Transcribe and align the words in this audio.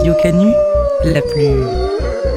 Radio 0.00 0.14
la 1.04 1.20
plus... 1.20 2.29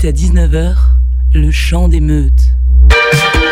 18 0.00 0.08
à 0.08 0.12
19h, 0.12 0.76
le 1.34 1.50
chant 1.50 1.88
des 1.88 2.00
meutes.« 2.00 2.54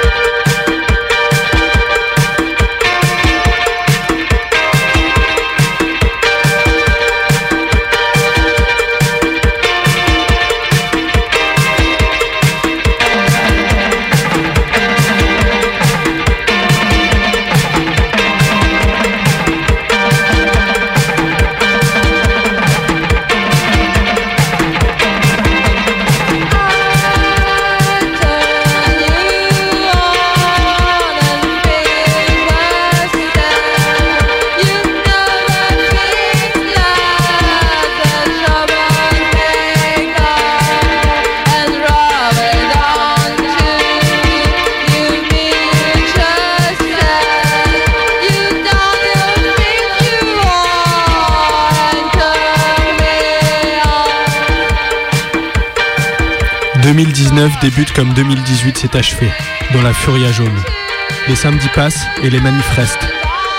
2019 56.98 57.60
débute 57.60 57.92
comme 57.92 58.12
2018 58.12 58.76
s'est 58.76 58.96
achevé, 58.96 59.30
dans 59.72 59.82
la 59.82 59.92
furia 59.92 60.32
jaune. 60.32 60.58
Les 61.28 61.36
samedis 61.36 61.68
passent 61.72 62.04
et 62.24 62.28
les 62.28 62.40
manifs 62.40 62.70
restent. 62.70 63.06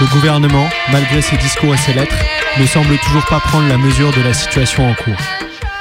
Le 0.02 0.08
gouvernement, 0.08 0.68
malgré 0.92 1.22
ses 1.22 1.38
discours 1.38 1.74
et 1.74 1.78
ses 1.78 1.94
lettres, 1.94 2.18
ne 2.60 2.66
semble 2.66 2.98
toujours 2.98 3.26
pas 3.28 3.40
prendre 3.40 3.70
la 3.70 3.78
mesure 3.78 4.12
de 4.12 4.22
la 4.24 4.34
situation 4.34 4.90
en 4.90 4.94
cours. 4.94 5.22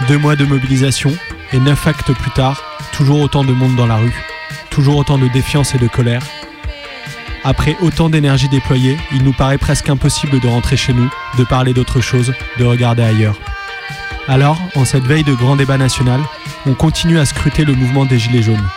Deux 0.07 0.19
mois 0.19 0.37
de 0.37 0.45
mobilisation 0.45 1.13
et 1.53 1.59
neuf 1.59 1.85
actes 1.89 2.13
plus 2.13 2.31
tard, 2.31 2.63
toujours 2.93 3.21
autant 3.23 3.43
de 3.43 3.53
monde 3.53 3.75
dans 3.75 3.89
la 3.89 3.97
rue, 3.97 4.15
toujours 4.71 4.97
autant 4.97 5.19
de 5.19 5.27
défiance 5.27 5.75
et 5.75 5.79
de 5.79 5.89
colère. 5.89 6.23
Après 7.43 7.77
autant 7.81 8.09
d'énergie 8.09 8.49
déployée, 8.49 8.97
il 9.11 9.25
nous 9.25 9.33
paraît 9.33 9.59
presque 9.59 9.89
impossible 9.89 10.39
de 10.39 10.47
rentrer 10.47 10.77
chez 10.77 10.93
nous, 10.93 11.11
de 11.37 11.43
parler 11.43 11.75
d'autre 11.75 12.01
chose, 12.01 12.35
de 12.57 12.65
regarder 12.65 13.03
ailleurs. 13.03 13.41
Alors, 14.29 14.61
en 14.77 14.85
cette 14.85 15.07
veille 15.07 15.25
de 15.25 15.33
grand 15.33 15.57
débat 15.57 15.79
national, 15.79 16.21
on 16.69 16.75
continue 16.75 17.19
à 17.19 17.25
scruter 17.25 17.65
le 17.65 17.73
mouvement 17.73 18.05
des 18.05 18.19
Gilets 18.19 18.43
jaunes. 18.43 18.69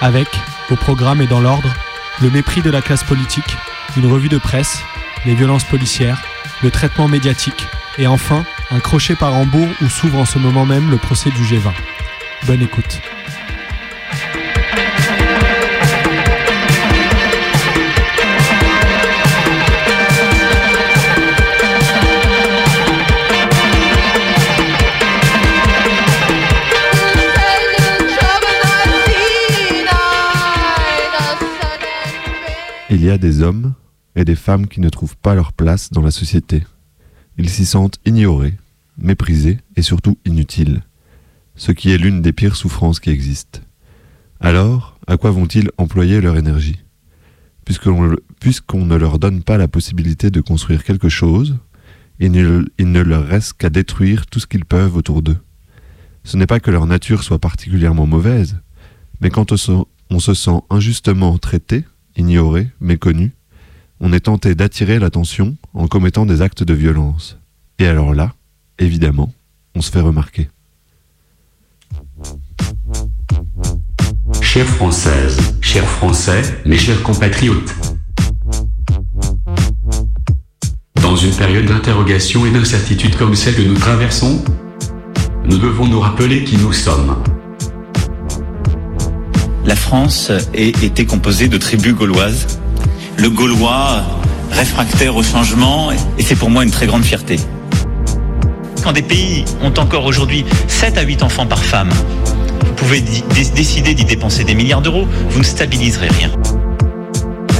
Avec, 0.00 0.28
au 0.70 0.76
programme 0.76 1.20
et 1.20 1.26
dans 1.26 1.40
l'ordre, 1.40 1.72
le 2.22 2.30
mépris 2.30 2.62
de 2.62 2.70
la 2.70 2.80
classe 2.80 3.04
politique, 3.04 3.56
une 3.96 4.10
revue 4.10 4.30
de 4.30 4.38
presse, 4.38 4.82
les 5.26 5.34
violences 5.34 5.64
policières, 5.64 6.22
le 6.62 6.70
traitement 6.70 7.06
médiatique 7.06 7.66
et 7.98 8.06
enfin 8.06 8.44
un 8.70 8.80
crochet 8.80 9.14
par 9.14 9.34
Hambourg 9.34 9.68
où 9.82 9.88
s'ouvre 9.88 10.18
en 10.18 10.24
ce 10.24 10.38
moment 10.38 10.64
même 10.64 10.90
le 10.90 10.96
procès 10.96 11.30
du 11.30 11.42
G20. 11.42 11.72
Bonne 12.46 12.62
écoute. 12.62 13.00
Des 33.16 33.40
hommes 33.40 33.72
et 34.16 34.26
des 34.26 34.36
femmes 34.36 34.66
qui 34.66 34.80
ne 34.80 34.90
trouvent 34.90 35.16
pas 35.16 35.34
leur 35.34 35.54
place 35.54 35.90
dans 35.90 36.02
la 36.02 36.10
société. 36.10 36.64
Ils 37.38 37.48
s'y 37.48 37.64
sentent 37.64 37.98
ignorés, 38.04 38.54
méprisés 38.98 39.58
et 39.76 39.82
surtout 39.82 40.18
inutiles, 40.26 40.82
ce 41.54 41.72
qui 41.72 41.90
est 41.90 41.98
l'une 41.98 42.20
des 42.20 42.32
pires 42.32 42.56
souffrances 42.56 43.00
qui 43.00 43.10
existent. 43.10 43.60
Alors, 44.40 44.98
à 45.06 45.16
quoi 45.16 45.30
vont-ils 45.30 45.70
employer 45.78 46.20
leur 46.20 46.36
énergie? 46.36 46.80
Puisqu'on 47.64 48.84
ne 48.84 48.96
leur 48.96 49.18
donne 49.18 49.42
pas 49.42 49.56
la 49.56 49.68
possibilité 49.68 50.30
de 50.30 50.40
construire 50.40 50.84
quelque 50.84 51.08
chose, 51.08 51.56
il 52.18 52.32
ne, 52.32 53.00
leur 53.00 53.24
reste 53.24 53.54
qu'à 53.54 53.70
détruire 53.70 54.26
tout 54.26 54.40
ce 54.40 54.46
qu'ils 54.46 54.64
peuvent 54.64 54.96
autour 54.96 55.22
d'eux. 55.22 55.38
Ce 56.24 56.36
n'est 56.36 56.46
pas 56.46 56.60
que 56.60 56.70
leur 56.70 56.86
nature 56.86 57.22
soit 57.22 57.38
particulièrement 57.38 58.06
mauvaise, 58.06 58.56
mais 59.20 59.30
quand 59.30 59.52
on 59.52 60.20
se 60.20 60.34
sent 60.34 60.60
injustement 60.70 61.38
traité, 61.38 61.84
ignoré, 62.18 62.68
méconnu, 62.80 63.32
on 64.00 64.12
est 64.12 64.20
tenté 64.20 64.54
d'attirer 64.54 64.98
l'attention 64.98 65.56
en 65.72 65.86
commettant 65.88 66.26
des 66.26 66.42
actes 66.42 66.62
de 66.62 66.74
violence. 66.74 67.38
Et 67.78 67.86
alors 67.86 68.12
là, 68.12 68.34
évidemment, 68.78 69.32
on 69.74 69.80
se 69.80 69.90
fait 69.90 70.00
remarquer. 70.00 70.48
Chères 74.42 74.66
Françaises, 74.66 75.56
chers 75.60 75.86
Français, 75.86 76.42
mes 76.66 76.76
chers 76.76 77.02
compatriotes. 77.02 77.74
Dans 81.00 81.16
une 81.16 81.32
période 81.32 81.66
d'interrogation 81.66 82.44
et 82.46 82.50
d'incertitude 82.50 83.16
comme 83.16 83.34
celle 83.34 83.54
que 83.54 83.62
nous 83.62 83.76
traversons, 83.76 84.44
nous 85.44 85.58
devons 85.58 85.86
nous 85.86 86.00
rappeler 86.00 86.44
qui 86.44 86.56
nous 86.56 86.72
sommes. 86.72 87.16
La 89.64 89.76
France 89.76 90.30
est- 90.54 90.82
était 90.82 91.04
composée 91.04 91.48
de 91.48 91.58
tribus 91.58 91.94
gauloises. 91.94 92.58
Le 93.16 93.28
Gaulois 93.30 94.02
réfractaire 94.52 95.16
au 95.16 95.22
changement, 95.22 95.90
et 96.18 96.22
c'est 96.22 96.36
pour 96.36 96.48
moi 96.50 96.64
une 96.64 96.70
très 96.70 96.86
grande 96.86 97.04
fierté. 97.04 97.36
Quand 98.82 98.92
des 98.92 99.02
pays 99.02 99.44
ont 99.62 99.74
encore 99.78 100.04
aujourd'hui 100.06 100.44
7 100.68 100.96
à 100.96 101.02
8 101.02 101.22
enfants 101.22 101.46
par 101.46 101.62
femme, 101.62 101.90
vous 101.90 102.72
pouvez 102.76 103.02
décider 103.54 103.92
d'y 103.94 104.04
dépenser 104.04 104.44
des 104.44 104.54
milliards 104.54 104.80
d'euros, 104.80 105.06
vous 105.30 105.38
ne 105.40 105.44
stabiliserez 105.44 106.08
rien. 106.08 106.30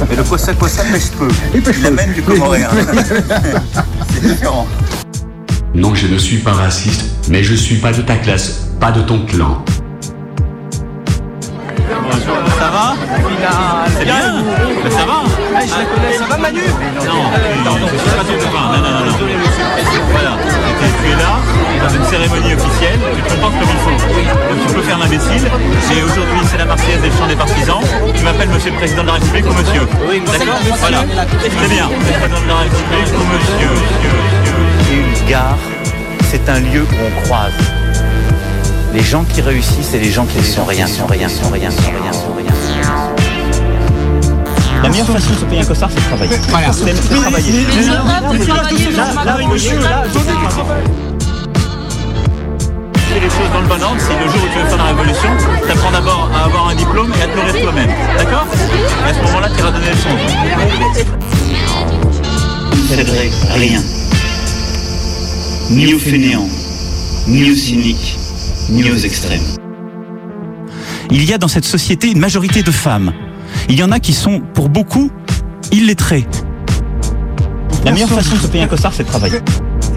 Mais 0.09 0.15
le 0.15 0.23
Kossa 0.23 0.53
Kossa 0.53 0.83
pêche 0.85 1.09
peu. 1.17 1.27
Il 1.53 1.85
amène 1.85 2.13
du 2.13 2.21
comoréen. 2.23 2.69
C'est 4.13 4.27
différent. 4.27 4.65
Non, 5.75 5.93
je 5.93 6.07
ne 6.07 6.17
suis 6.17 6.37
pas 6.37 6.53
raciste, 6.53 7.03
mais 7.29 7.43
je 7.43 7.53
suis 7.53 7.75
pas 7.75 7.91
de 7.91 8.01
ta 8.01 8.15
classe, 8.15 8.69
pas 8.79 8.91
de 8.91 9.01
ton 9.01 9.25
clan. 9.25 9.63
Ça 12.11 12.69
va 12.71 12.93
C'est 13.97 14.05
bien 14.05 14.43
Ben, 14.83 14.91
Ça 14.91 15.05
va 15.05 15.23
je 15.59 15.77
la 15.77 15.85
connais, 15.85 16.13
ça 16.17 16.25
va 16.25 16.37
Manu 16.37 16.61
Non, 17.05 17.21
pardon, 17.65 17.87
je 17.91 17.97
suis 17.97 18.09
pas 18.17 18.23
ton 18.23 18.37
copain. 18.39 18.65
Non, 18.71 18.79
non, 18.79 18.91
non, 18.99 19.05
non. 19.05 19.17
Voilà, 20.11 20.37
tu 20.39 20.85
es- 20.85 20.89
tu 20.89 21.11
es 21.11 21.15
là, 21.15 21.33
dans 21.83 21.93
une 21.93 22.03
cérémonie 22.05 22.53
officielle, 22.53 22.99
tu 23.15 23.21
te 23.21 23.29
comportes 23.33 23.53
comme 23.59 23.69
il 23.69 23.79
faut. 23.83 24.15
Donc 24.49 24.67
tu 24.67 24.73
peux 24.73 24.81
faire 24.81 24.97
l'imbécile, 24.97 25.43
mais 25.89 26.01
aujourd'hui 26.03 26.39
c'est 26.49 26.57
la 26.57 26.65
Marseillaise 26.65 27.03
et 27.03 27.09
le 27.09 27.15
chant 27.17 27.27
des 27.27 27.35
partisans. 27.35 27.81
Tu 28.15 28.23
m'appelles 28.23 28.49
monsieur 28.49 28.71
le 28.71 28.77
président 28.77 29.01
de 29.03 29.07
la 29.07 29.13
République 29.13 29.45
ou 29.49 29.53
monsieur 29.53 29.81
D'accord 30.31 30.59
Voilà, 30.79 30.97
très 30.99 31.67
bien. 31.67 31.87
Président 31.89 32.41
de 32.41 32.47
la 32.47 32.55
République 32.63 33.13
ou 33.19 33.23
monsieur, 33.33 33.69
monsieur, 33.69 34.13
monsieur. 34.23 34.93
Et 34.93 34.95
une 35.21 35.29
gare, 35.29 35.57
c'est 36.31 36.47
un 36.49 36.59
lieu 36.61 36.83
où 36.83 36.95
on 37.05 37.21
croise. 37.23 37.53
Les 38.93 39.03
gens 39.03 39.23
qui 39.23 39.41
réussissent 39.41 39.93
et 39.93 39.99
les 39.99 40.11
gens 40.11 40.25
qui 40.25 40.37
ne 40.37 40.43
sont 40.43 40.65
rien, 40.65 40.87
sont 40.87 41.05
rien, 41.05 41.29
sont 41.29 41.49
rien, 41.49 41.69
sont 41.69 41.91
rien, 41.91 42.11
sont 42.11 42.33
rien. 42.35 42.51
La 44.81 44.89
meilleure 44.89 45.07
façon 45.07 45.31
de 45.31 45.35
se 45.35 45.45
payer 45.45 45.61
un 45.61 45.65
costard, 45.65 45.89
c'est 45.91 45.99
de 45.99 46.05
travailler. 46.05 46.37
Voilà. 46.49 46.73
C'est 46.73 46.85
de 46.85 47.21
travailler. 47.21 47.65
Regarder 53.09 53.21
les 53.21 53.29
choses 53.29 53.51
dans 53.51 53.61
le 53.61 53.67
bon 53.67 53.83
ordre. 53.83 53.99
Si 53.99 54.07
le 54.13 54.27
jour 54.31 54.41
où 54.43 54.47
tu 54.53 54.59
veux 54.59 54.67
faire 54.67 54.77
la 54.77 54.83
révolution, 54.85 55.29
tu 55.65 55.71
apprends 55.71 55.91
d'abord 55.91 56.29
à 56.35 56.45
avoir 56.45 56.69
un 56.69 56.75
diplôme 56.75 57.11
et 57.19 57.21
à 57.23 57.27
te 57.27 57.35
nourrir 57.35 57.61
toi-même. 57.61 57.89
D'accord? 58.17 58.45
Et 59.05 59.09
à 59.09 59.13
ce 59.13 59.19
moment-là, 59.21 59.49
tu 59.49 59.59
iras 59.59 59.71
donner 59.71 59.89
le 59.89 59.97
son. 59.97 60.09
Rien. 63.55 63.81
Ni 65.71 65.93
aux 65.93 65.99
fainéants, 65.99 66.49
ni 67.27 67.51
aux 67.51 67.55
cyniques, 67.55 68.18
ni 68.69 68.89
aux 68.89 68.95
extrêmes. 68.95 69.41
Il 71.11 71.23
y 71.25 71.33
a 71.33 71.37
dans 71.37 71.47
cette 71.47 71.65
société 71.65 72.11
une 72.11 72.19
majorité 72.19 72.61
de 72.61 72.71
femmes. 72.71 73.13
Il 73.67 73.79
y 73.79 73.83
en 73.83 73.91
a 73.91 73.99
qui 73.99 74.13
sont, 74.13 74.41
pour 74.53 74.69
beaucoup, 74.69 75.09
illettrés. 75.71 76.25
La 77.83 77.91
meilleure 77.91 78.09
façon 78.09 78.35
de 78.35 78.41
se 78.41 78.47
payer 78.47 78.63
un 78.63 78.67
costard, 78.67 78.93
c'est 78.93 79.03
de 79.03 79.07
travailler. 79.07 79.39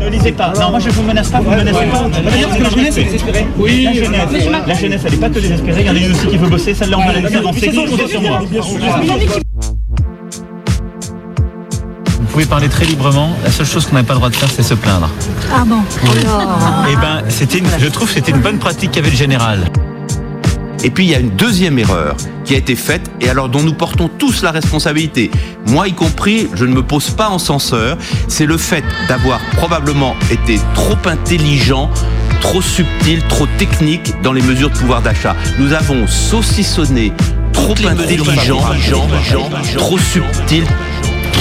Ne 0.00 0.08
lisez 0.08 0.32
pas. 0.32 0.52
Non, 0.58 0.70
moi 0.70 0.80
je 0.80 0.90
vous 0.90 1.02
menace 1.02 1.28
pas, 1.28 1.40
vous 1.40 1.50
ne 1.50 1.56
menacez 1.56 1.86
pas. 1.86 2.56
Que 2.56 2.62
la 2.62 2.70
jeunesse 2.70 2.96
est 2.96 3.04
désespérée. 3.04 3.46
Oui, 3.58 3.84
la 3.84 3.92
jeunesse. 3.92 4.48
La 4.66 4.74
jeunesse, 4.74 5.02
elle 5.04 5.12
n'est 5.12 5.18
pas 5.18 5.28
que 5.28 5.38
désespérée. 5.38 5.80
Il 5.82 5.86
y 5.86 5.90
en 5.90 5.94
a 5.94 5.98
une 5.98 6.12
aussi 6.12 6.26
qui 6.26 6.36
veut 6.38 6.48
bosser. 6.48 6.74
Celle-là, 6.74 6.98
on 6.98 7.06
va 7.06 7.12
la 7.12 7.20
laisser 7.20 7.36
avancer. 7.36 7.72
Sur 8.08 8.22
moi. 8.22 8.40
Vous 12.32 12.38
pouvez 12.38 12.46
parler 12.46 12.70
très 12.70 12.86
librement. 12.86 13.36
La 13.44 13.50
seule 13.52 13.66
chose 13.66 13.84
qu'on 13.84 13.94
n'a 13.96 14.04
pas 14.04 14.14
le 14.14 14.18
droit 14.18 14.30
de 14.30 14.34
faire, 14.36 14.48
c'est 14.50 14.62
se 14.62 14.72
plaindre. 14.72 15.06
Ah 15.54 15.64
bon 15.66 15.82
Eh 16.90 16.96
ben, 16.96 17.22
c'était, 17.28 17.58
une- 17.58 17.66
je 17.78 17.88
trouve, 17.88 18.08
que 18.08 18.14
c'était 18.14 18.30
une 18.32 18.40
bonne 18.40 18.56
pratique 18.56 18.92
qu'avait 18.92 19.10
le 19.10 19.16
général. 19.16 19.70
Et 20.82 20.88
puis 20.88 21.04
il 21.04 21.10
y 21.10 21.14
a 21.14 21.18
une 21.18 21.28
deuxième 21.36 21.78
erreur 21.78 22.16
qui 22.46 22.54
a 22.54 22.56
été 22.56 22.74
faite 22.74 23.10
et 23.20 23.28
alors 23.28 23.50
dont 23.50 23.62
nous 23.62 23.74
portons 23.74 24.08
tous 24.08 24.42
la 24.42 24.50
responsabilité. 24.50 25.30
Moi 25.66 25.88
y 25.88 25.92
compris, 25.92 26.48
je 26.54 26.64
ne 26.64 26.72
me 26.72 26.82
pose 26.82 27.10
pas 27.10 27.28
en 27.28 27.38
censeur, 27.38 27.98
c'est 28.28 28.46
le 28.46 28.56
fait 28.56 28.82
d'avoir 29.08 29.38
probablement 29.58 30.16
été 30.30 30.58
trop 30.74 30.96
intelligent, 31.04 31.90
trop 32.40 32.62
subtil, 32.62 33.20
trop 33.28 33.46
technique 33.58 34.14
dans 34.22 34.32
les 34.32 34.40
mesures 34.42 34.70
de 34.70 34.74
pouvoir 34.78 35.02
d'achat. 35.02 35.36
Nous 35.58 35.74
avons 35.74 36.06
saucissonné 36.06 37.12
trop 37.52 37.74
intelligent, 37.86 38.58
trop 39.76 39.98
subtil, 39.98 40.64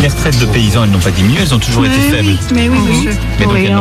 Les 0.02 0.08
retraites 0.08 0.40
de 0.40 0.46
paysans, 0.46 0.84
elles 0.84 0.90
n'ont 0.90 0.98
pas 1.00 1.12
diminué, 1.12 1.40
elles 1.42 1.54
ont 1.54 1.60
toujours 1.60 1.86
été 1.86 2.00
faibles. 2.00 2.36
Mais 2.56 2.68
oui, 2.70 2.78
monsieur. 2.90 3.12
Mais 3.40 3.46
donc, 3.46 3.54
Oui, 3.54 3.66
elles 3.68 3.74
n'ont- 3.74 3.80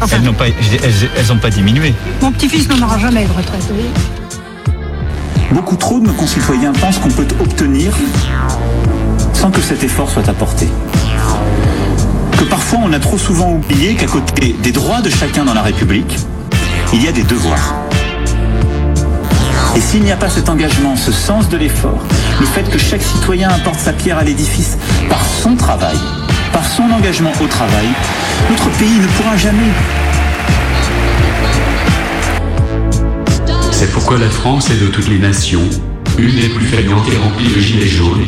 enfin, 0.00 0.16
Elles 0.24 0.32
pas, 0.32 0.46
elles, 0.48 1.08
elles 1.16 1.32
ont 1.32 1.36
pas 1.38 1.50
diminué. 1.50 1.94
mon 2.20 2.32
petit-fils 2.32 2.68
n'en 2.68 2.84
aura 2.84 2.98
jamais 2.98 3.24
de 3.24 3.32
retraite. 3.32 3.62
oui. 3.70 3.84
Beaucoup 5.52 5.76
trop 5.76 6.00
de 6.00 6.06
nos 6.06 6.12
concitoyens 6.14 6.72
pensent 6.72 6.98
qu'on 6.98 7.10
peut 7.10 7.26
obtenir 7.38 7.92
sans 9.34 9.50
que 9.50 9.60
cet 9.60 9.84
effort 9.84 10.10
soit 10.10 10.28
apporté. 10.28 10.66
Que 12.38 12.44
parfois 12.44 12.80
on 12.82 12.92
a 12.92 12.98
trop 12.98 13.18
souvent 13.18 13.52
oublié 13.52 13.94
qu'à 13.94 14.06
côté 14.06 14.56
des 14.62 14.72
droits 14.72 15.00
de 15.02 15.10
chacun 15.10 15.44
dans 15.44 15.54
la 15.54 15.62
République, 15.62 16.16
il 16.92 17.02
y 17.04 17.06
a 17.08 17.12
des 17.12 17.22
devoirs. 17.22 17.74
Et 19.74 19.80
s'il 19.80 20.02
n'y 20.02 20.12
a 20.12 20.16
pas 20.16 20.28
cet 20.28 20.50
engagement, 20.50 20.96
ce 20.96 21.12
sens 21.12 21.48
de 21.48 21.56
l'effort, 21.56 22.04
le 22.40 22.46
fait 22.46 22.68
que 22.70 22.78
chaque 22.78 23.02
citoyen 23.02 23.48
apporte 23.48 23.80
sa 23.80 23.92
pierre 23.92 24.18
à 24.18 24.24
l'édifice 24.24 24.76
par 25.08 25.24
son 25.24 25.56
travail, 25.56 25.96
par 26.52 26.66
son 26.66 26.82
engagement 26.84 27.32
au 27.42 27.46
travail, 27.46 27.86
notre 28.50 28.68
pays 28.78 28.98
ne 28.98 29.06
pourra 29.06 29.36
jamais 29.36 29.72
C'est 33.70 33.90
pourquoi 33.92 34.18
la 34.18 34.28
France 34.28 34.70
est 34.70 34.80
de 34.80 34.88
toutes 34.88 35.08
les 35.08 35.18
nations, 35.18 35.68
une 36.18 36.34
des 36.34 36.48
plus 36.50 36.66
fainéantes 36.66 37.08
et 37.10 37.16
remplies 37.16 37.52
de 37.52 37.60
gilets 37.60 37.88
jaunes. 37.88 38.22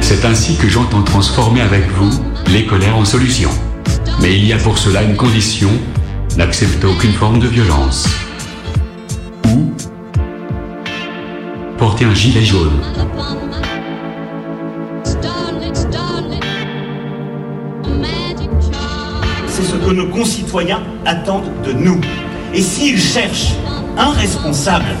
C'est 0.00 0.24
ainsi 0.24 0.56
que 0.56 0.68
j'entends 0.68 1.02
transformer 1.02 1.60
avec 1.60 1.88
vous 1.96 2.10
les 2.48 2.66
colères 2.66 2.96
en 2.96 3.04
solutions. 3.04 3.50
Mais 4.20 4.36
il 4.36 4.44
y 4.44 4.52
a 4.52 4.58
pour 4.58 4.76
cela 4.76 5.02
une 5.02 5.16
condition, 5.16 5.70
n'accepter 6.36 6.86
aucune 6.86 7.12
forme 7.12 7.38
de 7.38 7.48
violence. 7.48 8.08
Porter 11.84 12.06
un 12.06 12.14
gilet 12.14 12.42
jaune. 12.42 12.80
C'est 19.46 19.64
ce 19.64 19.76
que 19.76 19.90
nos 19.90 20.06
concitoyens 20.06 20.80
attendent 21.04 21.52
de 21.62 21.72
nous. 21.74 22.00
Et 22.54 22.62
s'ils 22.62 22.98
cherchent 22.98 23.52
un 23.98 24.12
responsable, 24.12 24.96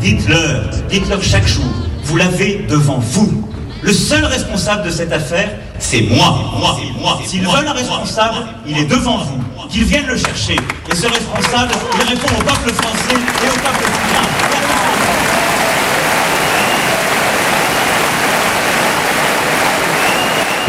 dites-leur, 0.00 0.70
dites-leur 0.90 1.22
chaque 1.22 1.46
jour, 1.46 1.72
vous 2.02 2.16
l'avez 2.16 2.66
devant 2.68 2.98
vous. 2.98 3.48
Le 3.82 3.92
seul 3.92 4.24
responsable 4.24 4.86
de 4.86 4.90
cette 4.90 5.12
affaire, 5.12 5.50
c'est 5.78 6.00
moi. 6.00 6.36
moi, 6.58 6.76
moi. 7.00 7.20
S'ils 7.24 7.46
veulent 7.46 7.68
un 7.68 7.74
responsable, 7.74 8.38
il 8.66 8.76
est 8.76 8.86
devant 8.86 9.18
vous. 9.18 9.68
Qu'ils 9.68 9.84
viennent 9.84 10.08
le 10.08 10.16
chercher. 10.16 10.56
Et 10.90 10.96
ce 10.96 11.06
responsable, 11.06 11.70
il 11.94 12.08
répond 12.08 12.34
au 12.40 12.42
peuple 12.42 12.72
français 12.72 13.14
et 13.14 13.48
au 13.50 13.60
peuple 13.60 13.84
français. 13.84 14.53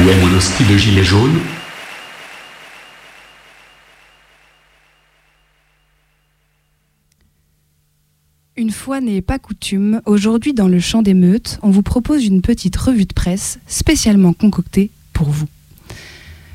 De 0.06 0.78
gilet 0.78 1.02
Une 8.56 8.70
fois 8.70 9.02
n'est 9.02 9.24
pas 9.24 9.40
coutume, 9.40 10.02
aujourd'hui 10.06 10.54
dans 10.54 10.68
le 10.68 10.80
champ 10.80 11.02
d'émeute, 11.02 11.58
on 11.64 11.72
vous 11.72 11.82
propose 11.82 12.24
une 12.24 12.44
petite 12.44 12.76
revue 12.76 13.06
de 13.06 13.14
presse 13.14 13.58
spécialement 13.66 14.34
concoctée 14.34 14.92
pour 15.12 15.32
vous. 15.32 15.48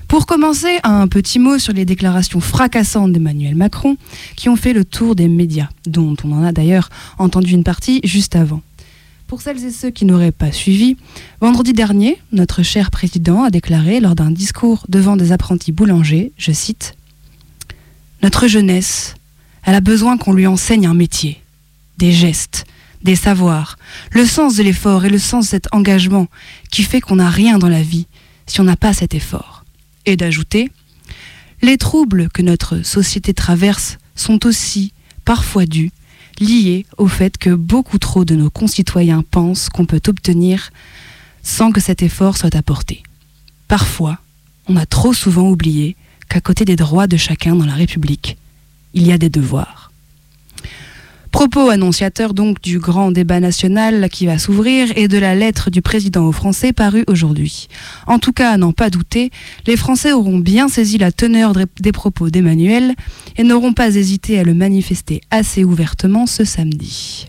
Pour 0.07 0.27
commencer, 0.27 0.79
un 0.85 1.09
petit 1.09 1.41
mot 1.41 1.59
sur 1.59 1.73
les 1.73 1.85
déclarations 1.85 2.39
fracassantes 2.39 3.13
d'Emmanuel 3.13 3.57
Macron 3.57 3.97
qui 4.37 4.49
ont 4.49 4.57
fait 4.57 4.73
le 4.73 4.85
tour 4.85 5.17
des 5.17 5.27
médias, 5.27 5.71
dont 5.87 6.15
on 6.23 6.31
en 6.31 6.45
a 6.45 6.53
d'ailleurs 6.53 6.89
entendu 7.19 7.55
une 7.55 7.65
partie 7.65 8.01
juste 8.05 8.37
avant. 8.37 8.63
Pour 9.31 9.43
celles 9.43 9.65
et 9.65 9.71
ceux 9.71 9.91
qui 9.91 10.07
n'auraient 10.07 10.33
pas 10.33 10.51
suivi, 10.51 10.97
vendredi 11.41 11.73
dernier, 11.73 12.19
notre 12.33 12.65
cher 12.65 12.91
président 12.91 13.45
a 13.45 13.51
déclaré 13.51 14.01
lors 14.01 14.17
d'un 14.17 14.33
discours 14.33 14.85
devant 14.89 15.17
des 15.17 15.31
apprentis 15.31 15.71
boulangers, 15.71 16.33
je 16.37 16.51
cite, 16.51 16.97
Notre 18.25 18.49
jeunesse, 18.49 19.15
elle 19.63 19.77
a 19.77 19.81
besoin 19.81 20.19
qu'on 20.19 20.33
lui 20.33 20.49
enseigne 20.49 20.89
un 20.89 20.95
métier 20.95 21.41
des 21.97 22.11
gestes, 22.11 22.65
des 23.05 23.15
savoirs, 23.15 23.79
le 24.11 24.27
sens 24.27 24.57
de 24.57 24.65
l'effort 24.65 25.05
et 25.05 25.11
le 25.11 25.21
sens 25.21 25.45
de 25.45 25.51
cet 25.51 25.69
engagement 25.73 26.27
qui 26.73 26.83
fait 26.83 27.01
qu'on 27.01 27.15
n'a 27.15 27.31
rien 27.31 27.59
dans 27.59 27.69
la 27.69 27.83
vie 27.83 28.09
si 28.47 28.61
on 28.61 28.65
n'a 28.65 28.75
pas 28.75 28.95
cet 28.95 29.15
effort. 29.15 29.65
Et 30.07 30.17
d'ajouter, 30.17 30.73
les 31.63 31.79
troubles 31.79 32.31
que 32.31 32.43
notre 32.43 32.83
société 32.83 33.33
traverse 33.33 33.99
sont 34.17 34.45
aussi 34.45 34.93
parfois 35.25 35.67
dus, 35.67 35.93
liés 36.41 36.87
au 36.99 37.07
fait 37.07 37.39
que 37.39 37.51
beaucoup 37.51 37.99
trop 37.99 38.25
de 38.25 38.35
nos 38.35 38.51
concitoyens 38.51 39.23
pensent 39.23 39.69
qu'on 39.69 39.87
peut 39.87 40.03
obtenir 40.09 40.71
sans 41.43 41.71
que 41.71 41.81
cet 41.81 42.03
effort 42.03 42.37
soit 42.37 42.57
apporté. 42.57 43.03
Parfois, 43.69 44.19
on 44.69 44.77
a 44.77 44.87
trop 44.87 45.13
souvent 45.13 45.49
oublié 45.49 45.97
qu'à 46.29 46.41
côté 46.41 46.65
des 46.65 46.77
droits 46.77 47.07
de 47.07 47.17
chacun 47.17 47.55
dans 47.55 47.67
la 47.67 47.75
République, 47.75 48.37
il 48.95 49.07
y 49.07 49.13
a 49.13 49.19
des 49.19 49.31
devoirs. 49.31 49.80
Propos 51.33 51.71
annonciateurs 51.71 52.35
donc 52.35 52.61
du 52.61 52.81
grand 52.81 53.13
débat 53.13 53.39
national 53.39 54.09
qui 54.11 54.27
va 54.27 54.39
s'ouvrir 54.39 54.89
et 54.97 55.07
de 55.07 55.17
la 55.17 55.37
lettre 55.37 55.71
du 55.71 55.81
président 55.81 56.27
aux 56.27 56.33
Français 56.33 56.73
parue 56.73 57.05
aujourd'hui. 57.07 57.69
En 58.09 58.19
tout 58.19 58.33
cas, 58.33 58.51
à 58.51 58.57
n'en 58.57 58.73
pas 58.73 58.91
douter, 58.91 59.31
les 59.67 59.77
Français 59.77 60.13
auront 60.13 60.39
bien 60.39 60.69
saisi 60.69 60.99
la 60.99 61.13
teneur 61.13 61.53
des 61.81 61.93
propos 61.93 62.31
d'Emmanuel 62.31 62.95
et 63.37 63.45
n'auront 63.45 63.73
pas 63.73 63.95
hésité 63.95 64.41
à 64.41 64.43
le 64.43 64.55
manifester 64.55 65.21
assez 65.31 65.63
ouvertement 65.63 66.27
ce 66.27 66.45
samedi. 66.45 67.29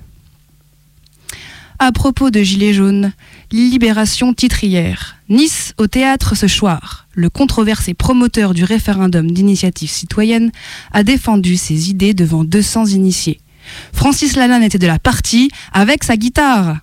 À 1.77 1.91
propos 1.91 2.31
de 2.31 2.41
Gilets 2.41 2.73
jaunes, 2.73 3.11
Libération 3.51 4.33
titre 4.33 4.63
hier 4.63 5.17
Nice 5.29 5.73
au 5.77 5.87
théâtre 5.87 6.35
ce 6.35 6.47
soir. 6.47 7.07
Le 7.13 7.29
controversé 7.29 7.93
promoteur 7.93 8.53
du 8.53 8.63
référendum 8.63 9.31
d'initiative 9.31 9.89
citoyenne 9.89 10.51
a 10.91 11.03
défendu 11.03 11.55
ses 11.55 11.89
idées 11.89 12.13
devant 12.13 12.43
200 12.43 12.87
initiés. 12.87 13.39
Francis 13.93 14.35
Lalanne 14.35 14.63
était 14.63 14.77
de 14.77 14.87
la 14.87 14.99
partie 14.99 15.49
avec 15.73 16.03
sa 16.03 16.17
guitare. 16.17 16.79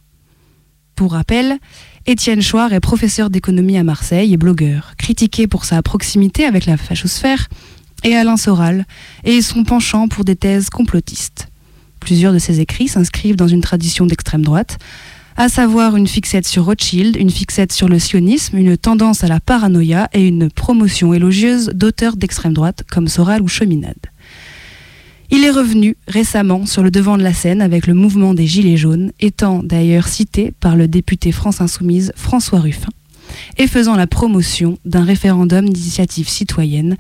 Pour 0.94 1.12
rappel, 1.12 1.58
Étienne 2.06 2.42
Chouard 2.42 2.72
est 2.72 2.80
professeur 2.80 3.30
d'économie 3.30 3.78
à 3.78 3.84
Marseille 3.84 4.32
et 4.32 4.36
blogueur, 4.36 4.94
critiqué 4.96 5.46
pour 5.46 5.64
sa 5.64 5.82
proximité 5.82 6.44
avec 6.44 6.66
la 6.66 6.76
fachosphère 6.76 7.48
et 8.04 8.16
Alain 8.16 8.36
Soral 8.36 8.86
et 9.24 9.42
son 9.42 9.64
penchant 9.64 10.08
pour 10.08 10.24
des 10.24 10.36
thèses 10.36 10.70
complotistes. 10.70 11.48
Plusieurs 12.00 12.32
de 12.32 12.38
ses 12.38 12.60
écrits 12.60 12.88
s'inscrivent 12.88 13.36
dans 13.36 13.48
une 13.48 13.60
tradition 13.60 14.06
d'extrême 14.06 14.42
droite, 14.42 14.78
à 15.36 15.48
savoir 15.48 15.96
une 15.96 16.08
fixette 16.08 16.48
sur 16.48 16.64
Rothschild, 16.64 17.16
une 17.16 17.30
fixette 17.30 17.72
sur 17.72 17.88
le 17.88 17.98
sionisme, 17.98 18.56
une 18.56 18.76
tendance 18.76 19.22
à 19.22 19.28
la 19.28 19.38
paranoïa 19.38 20.08
et 20.12 20.26
une 20.26 20.50
promotion 20.50 21.14
élogieuse 21.14 21.70
d'auteurs 21.74 22.16
d'extrême 22.16 22.54
droite 22.54 22.82
comme 22.90 23.06
Soral 23.06 23.42
ou 23.42 23.48
Cheminade. 23.48 23.94
Il 25.30 25.44
est 25.44 25.50
revenu 25.50 25.96
récemment 26.06 26.64
sur 26.64 26.82
le 26.82 26.90
devant 26.90 27.18
de 27.18 27.22
la 27.22 27.34
scène 27.34 27.60
avec 27.60 27.86
le 27.86 27.92
mouvement 27.92 28.32
des 28.32 28.46
Gilets 28.46 28.78
jaunes, 28.78 29.12
étant 29.20 29.62
d'ailleurs 29.62 30.08
cité 30.08 30.52
par 30.58 30.74
le 30.74 30.88
député 30.88 31.32
France 31.32 31.60
Insoumise 31.60 32.12
François 32.16 32.60
Ruffin, 32.60 32.88
et 33.58 33.66
faisant 33.66 33.94
la 33.94 34.06
promotion 34.06 34.78
d'un 34.86 35.04
référendum 35.04 35.68
d'initiative 35.68 36.28
citoyenne 36.28 36.96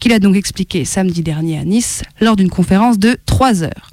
qu'il 0.00 0.12
a 0.12 0.18
donc 0.18 0.34
expliqué 0.34 0.84
samedi 0.84 1.22
dernier 1.22 1.58
à 1.58 1.64
Nice 1.64 2.02
lors 2.20 2.34
d'une 2.34 2.50
conférence 2.50 2.98
de 2.98 3.16
3 3.26 3.62
heures. 3.62 3.90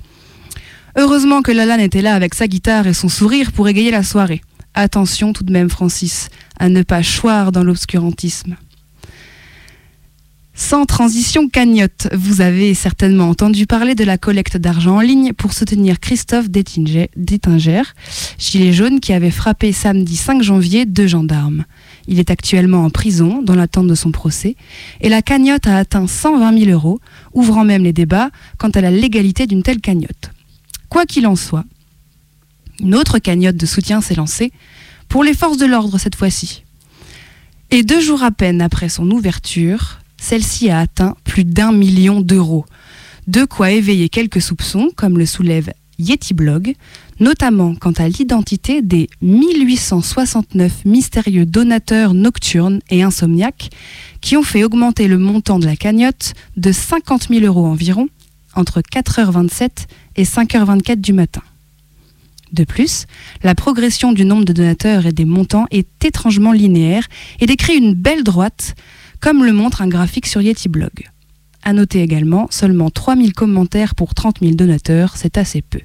Heureusement 0.97 1.41
que 1.41 1.51
Lalanne 1.51 1.79
était 1.79 2.01
là 2.01 2.15
avec 2.15 2.33
sa 2.33 2.47
guitare 2.47 2.87
et 2.87 2.93
son 2.93 3.09
sourire 3.09 3.51
pour 3.51 3.67
égayer 3.67 3.91
la 3.91 4.03
soirée. 4.03 4.41
Attention 4.73 5.31
tout 5.31 5.43
de 5.43 5.51
même, 5.51 5.69
Francis, 5.69 6.29
à 6.59 6.69
ne 6.69 6.81
pas 6.81 7.01
choir 7.03 7.51
dans 7.51 7.63
l'obscurantisme. 7.63 8.55
Sans 10.57 10.85
transition 10.85 11.49
cagnotte, 11.49 12.07
vous 12.13 12.39
avez 12.39 12.73
certainement 12.75 13.29
entendu 13.29 13.65
parler 13.65 13.93
de 13.93 14.05
la 14.05 14.17
collecte 14.17 14.55
d'argent 14.55 14.95
en 14.95 15.01
ligne 15.01 15.33
pour 15.33 15.51
soutenir 15.51 15.99
Christophe 15.99 16.49
Détinger, 16.49 17.09
gilet 18.39 18.71
jaune 18.71 19.01
qui 19.01 19.11
avait 19.11 19.31
frappé 19.31 19.73
samedi 19.73 20.15
5 20.15 20.41
janvier 20.41 20.85
deux 20.85 21.07
gendarmes. 21.07 21.65
Il 22.07 22.21
est 22.21 22.31
actuellement 22.31 22.85
en 22.85 22.89
prison 22.89 23.41
dans 23.41 23.53
l'attente 23.53 23.87
de 23.87 23.95
son 23.95 24.11
procès 24.11 24.55
et 25.01 25.09
la 25.09 25.21
cagnotte 25.21 25.67
a 25.67 25.75
atteint 25.75 26.07
120 26.07 26.57
000 26.57 26.71
euros, 26.71 27.01
ouvrant 27.33 27.65
même 27.65 27.83
les 27.83 27.93
débats 27.93 28.29
quant 28.57 28.69
à 28.69 28.79
la 28.79 28.91
légalité 28.91 29.47
d'une 29.47 29.61
telle 29.61 29.81
cagnotte. 29.81 30.31
Quoi 30.87 31.05
qu'il 31.05 31.27
en 31.27 31.35
soit, 31.35 31.65
une 32.79 32.95
autre 32.95 33.19
cagnotte 33.19 33.57
de 33.57 33.65
soutien 33.65 33.99
s'est 33.99 34.15
lancée, 34.15 34.53
pour 35.09 35.25
les 35.25 35.33
forces 35.33 35.57
de 35.57 35.65
l'ordre 35.65 35.97
cette 35.97 36.15
fois-ci. 36.15 36.63
Et 37.71 37.83
deux 37.83 37.99
jours 37.99 38.23
à 38.23 38.31
peine 38.31 38.61
après 38.61 38.87
son 38.87 39.11
ouverture, 39.11 39.99
celle-ci 40.17 40.69
a 40.69 40.79
atteint 40.79 41.15
plus 41.23 41.43
d'un 41.43 41.71
million 41.71 42.21
d'euros. 42.21 42.65
De 43.27 43.43
quoi 43.45 43.71
éveiller 43.71 44.09
quelques 44.09 44.41
soupçons, 44.41 44.91
comme 44.95 45.17
le 45.17 45.25
soulève 45.25 45.73
Yeti 45.97 46.33
Blog, 46.33 46.75
notamment 47.19 47.75
quant 47.75 47.93
à 47.93 48.07
l'identité 48.07 48.81
des 48.81 49.09
1869 49.21 50.85
mystérieux 50.85 51.45
donateurs 51.45 52.13
nocturnes 52.13 52.81
et 52.89 53.03
insomniaques 53.03 53.69
qui 54.21 54.35
ont 54.37 54.43
fait 54.43 54.63
augmenter 54.63 55.07
le 55.07 55.17
montant 55.17 55.59
de 55.59 55.65
la 55.65 55.75
cagnotte 55.75 56.33
de 56.57 56.71
50 56.71 57.29
000 57.29 57.45
euros 57.45 57.65
environ 57.65 58.09
entre 58.55 58.81
4h27 58.81 59.69
et 60.15 60.23
5h24 60.23 60.99
du 60.99 61.13
matin. 61.13 61.41
De 62.53 62.63
plus, 62.63 63.05
la 63.43 63.55
progression 63.55 64.13
du 64.13 64.23
nombre 64.23 64.45
de 64.45 64.53
donateurs 64.53 65.05
et 65.05 65.11
des 65.11 65.25
montants 65.25 65.65
est 65.71 66.05
étrangement 66.05 66.53
linéaire 66.53 67.05
et 67.39 67.47
décrit 67.47 67.75
une 67.75 67.93
belle 67.93 68.23
droite, 68.23 68.75
comme 69.19 69.43
le 69.43 69.53
montre 69.53 69.81
un 69.81 69.87
graphique 69.87 70.27
sur 70.27 70.41
Yeti 70.41 70.69
Blog. 70.69 71.09
À 71.63 71.73
noter 71.73 72.01
également, 72.01 72.47
seulement 72.51 72.89
3000 72.89 73.33
commentaires 73.33 73.95
pour 73.95 74.13
30 74.13 74.39
000 74.41 74.53
donateurs, 74.53 75.17
c'est 75.17 75.37
assez 75.37 75.61
peu. 75.61 75.81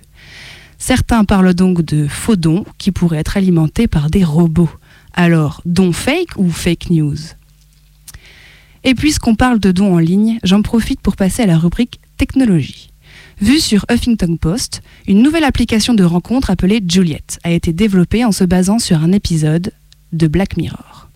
Certains 0.79 1.25
parlent 1.25 1.55
donc 1.55 1.83
de 1.83 2.07
faux 2.07 2.37
dons 2.37 2.65
qui 2.79 2.91
pourraient 2.91 3.19
être 3.19 3.37
alimentés 3.37 3.87
par 3.87 4.11
des 4.11 4.25
robots. 4.25 4.71
Alors, 5.15 5.63
dons 5.65 5.93
fake 5.93 6.37
ou 6.37 6.51
fake 6.51 6.91
news? 6.91 7.17
Et 8.85 8.95
puisqu'on 8.95 9.35
parle 9.35 9.59
de 9.59 9.73
dons 9.73 9.95
en 9.95 9.99
ligne, 9.99 10.39
j'en 10.43 10.63
profite 10.63 11.01
pour 11.01 11.17
passer 11.17 11.43
à 11.43 11.47
la 11.47 11.59
rubrique 11.59 12.01
technologie. 12.17 12.91
Vue 13.41 13.61
sur 13.61 13.85
Huffington 13.91 14.37
Post, 14.37 14.83
une 15.07 15.23
nouvelle 15.23 15.45
application 15.45 15.95
de 15.95 16.05
rencontre 16.05 16.51
appelée 16.51 16.83
Juliet 16.87 17.25
a 17.43 17.51
été 17.51 17.73
développée 17.73 18.25
en 18.25 18.33
se 18.33 18.45
basant 18.45 18.79
sur 18.79 19.03
un 19.03 19.13
épisode 19.13 19.73
de 20.13 20.27
Black 20.29 20.57
Mirror. 20.57 21.10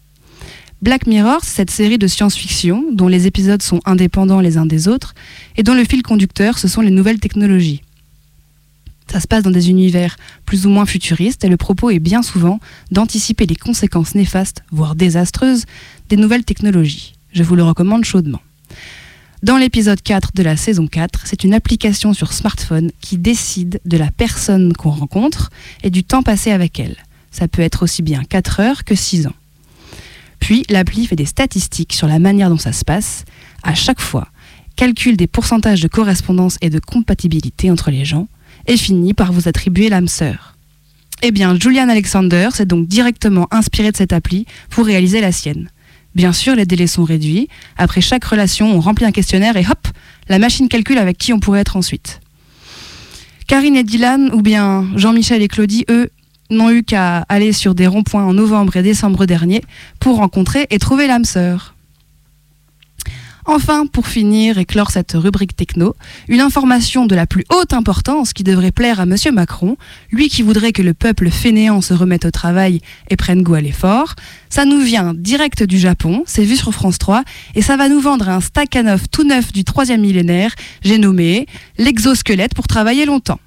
Black 0.84 1.06
Mirror, 1.06 1.40
c'est 1.42 1.56
cette 1.56 1.70
série 1.70 1.96
de 1.96 2.06
science-fiction 2.06 2.92
dont 2.92 3.08
les 3.08 3.26
épisodes 3.26 3.62
sont 3.62 3.80
indépendants 3.86 4.40
les 4.40 4.58
uns 4.58 4.66
des 4.66 4.86
autres 4.86 5.14
et 5.56 5.62
dont 5.62 5.72
le 5.72 5.82
fil 5.82 6.02
conducteur, 6.02 6.58
ce 6.58 6.68
sont 6.68 6.82
les 6.82 6.90
nouvelles 6.90 7.20
technologies. 7.20 7.80
Ça 9.10 9.18
se 9.18 9.26
passe 9.26 9.42
dans 9.42 9.50
des 9.50 9.70
univers 9.70 10.18
plus 10.44 10.66
ou 10.66 10.68
moins 10.68 10.84
futuristes 10.84 11.42
et 11.42 11.48
le 11.48 11.56
propos 11.56 11.88
est 11.88 12.00
bien 12.00 12.22
souvent 12.22 12.60
d'anticiper 12.90 13.46
les 13.46 13.56
conséquences 13.56 14.14
néfastes, 14.14 14.62
voire 14.72 14.94
désastreuses, 14.94 15.64
des 16.10 16.18
nouvelles 16.18 16.44
technologies. 16.44 17.14
Je 17.32 17.44
vous 17.44 17.56
le 17.56 17.64
recommande 17.64 18.04
chaudement. 18.04 18.42
Dans 19.42 19.56
l'épisode 19.56 20.02
4 20.02 20.32
de 20.34 20.42
la 20.42 20.58
saison 20.58 20.86
4, 20.86 21.22
c'est 21.24 21.44
une 21.44 21.54
application 21.54 22.12
sur 22.12 22.34
smartphone 22.34 22.90
qui 23.00 23.16
décide 23.16 23.80
de 23.86 23.96
la 23.96 24.10
personne 24.10 24.74
qu'on 24.74 24.90
rencontre 24.90 25.48
et 25.82 25.88
du 25.88 26.04
temps 26.04 26.22
passé 26.22 26.50
avec 26.50 26.78
elle. 26.78 26.96
Ça 27.30 27.48
peut 27.48 27.62
être 27.62 27.84
aussi 27.84 28.02
bien 28.02 28.22
4 28.22 28.60
heures 28.60 28.84
que 28.84 28.94
6 28.94 29.28
ans. 29.28 29.34
Puis 30.44 30.62
l'appli 30.68 31.06
fait 31.06 31.16
des 31.16 31.24
statistiques 31.24 31.94
sur 31.94 32.06
la 32.06 32.18
manière 32.18 32.50
dont 32.50 32.58
ça 32.58 32.74
se 32.74 32.84
passe. 32.84 33.24
À 33.62 33.74
chaque 33.74 34.02
fois, 34.02 34.28
calcule 34.76 35.16
des 35.16 35.26
pourcentages 35.26 35.80
de 35.80 35.88
correspondance 35.88 36.58
et 36.60 36.68
de 36.68 36.78
compatibilité 36.78 37.70
entre 37.70 37.90
les 37.90 38.04
gens 38.04 38.28
et 38.66 38.76
finit 38.76 39.14
par 39.14 39.32
vous 39.32 39.48
attribuer 39.48 39.88
l'âme 39.88 40.06
sœur. 40.06 40.54
Eh 41.22 41.30
bien, 41.30 41.58
Julian 41.58 41.88
Alexander 41.88 42.50
s'est 42.52 42.66
donc 42.66 42.86
directement 42.86 43.48
inspiré 43.52 43.90
de 43.90 43.96
cette 43.96 44.12
appli 44.12 44.44
pour 44.68 44.84
réaliser 44.84 45.22
la 45.22 45.32
sienne. 45.32 45.70
Bien 46.14 46.34
sûr, 46.34 46.54
les 46.54 46.66
délais 46.66 46.88
sont 46.88 47.04
réduits. 47.04 47.48
Après 47.78 48.02
chaque 48.02 48.24
relation, 48.24 48.70
on 48.70 48.80
remplit 48.80 49.06
un 49.06 49.12
questionnaire 49.12 49.56
et 49.56 49.64
hop, 49.66 49.88
la 50.28 50.38
machine 50.38 50.68
calcule 50.68 50.98
avec 50.98 51.16
qui 51.16 51.32
on 51.32 51.40
pourrait 51.40 51.60
être 51.60 51.78
ensuite. 51.78 52.20
Karine 53.46 53.76
et 53.76 53.82
Dylan, 53.82 54.30
ou 54.34 54.42
bien 54.42 54.86
Jean-Michel 54.94 55.40
et 55.40 55.48
Claudie, 55.48 55.86
eux, 55.88 56.10
n'ont 56.54 56.70
eu 56.70 56.82
qu'à 56.82 57.18
aller 57.28 57.52
sur 57.52 57.74
des 57.74 57.86
ronds-points 57.86 58.24
en 58.24 58.34
novembre 58.34 58.76
et 58.76 58.82
décembre 58.82 59.26
dernier 59.26 59.62
pour 60.00 60.16
rencontrer 60.16 60.66
et 60.70 60.78
trouver 60.78 61.06
l'âme 61.06 61.24
sœur. 61.24 61.74
Enfin, 63.46 63.84
pour 63.86 64.06
finir 64.06 64.56
et 64.56 64.64
clore 64.64 64.90
cette 64.90 65.12
rubrique 65.12 65.54
techno, 65.54 65.94
une 66.28 66.40
information 66.40 67.04
de 67.04 67.14
la 67.14 67.26
plus 67.26 67.44
haute 67.50 67.74
importance 67.74 68.32
qui 68.32 68.42
devrait 68.42 68.72
plaire 68.72 69.00
à 69.00 69.06
Monsieur 69.06 69.32
Macron, 69.32 69.76
lui 70.10 70.30
qui 70.30 70.40
voudrait 70.40 70.72
que 70.72 70.80
le 70.80 70.94
peuple 70.94 71.28
fainéant 71.28 71.82
se 71.82 71.92
remette 71.92 72.24
au 72.24 72.30
travail 72.30 72.80
et 73.10 73.16
prenne 73.16 73.42
goût 73.42 73.54
à 73.54 73.60
l'effort. 73.60 74.14
Ça 74.48 74.64
nous 74.64 74.80
vient 74.80 75.12
direct 75.14 75.62
du 75.62 75.78
Japon, 75.78 76.24
c'est 76.26 76.44
vu 76.44 76.56
sur 76.56 76.72
France 76.72 76.98
3, 76.98 77.22
et 77.54 77.60
ça 77.60 77.76
va 77.76 77.90
nous 77.90 78.00
vendre 78.00 78.30
un 78.30 78.40
Stakhanov 78.40 79.08
tout 79.10 79.24
neuf 79.24 79.52
du 79.52 79.64
troisième 79.64 80.00
millénaire, 80.00 80.54
j'ai 80.82 80.96
nommé 80.96 81.46
l'exosquelette 81.76 82.54
pour 82.54 82.66
travailler 82.66 83.04
longtemps. 83.04 83.40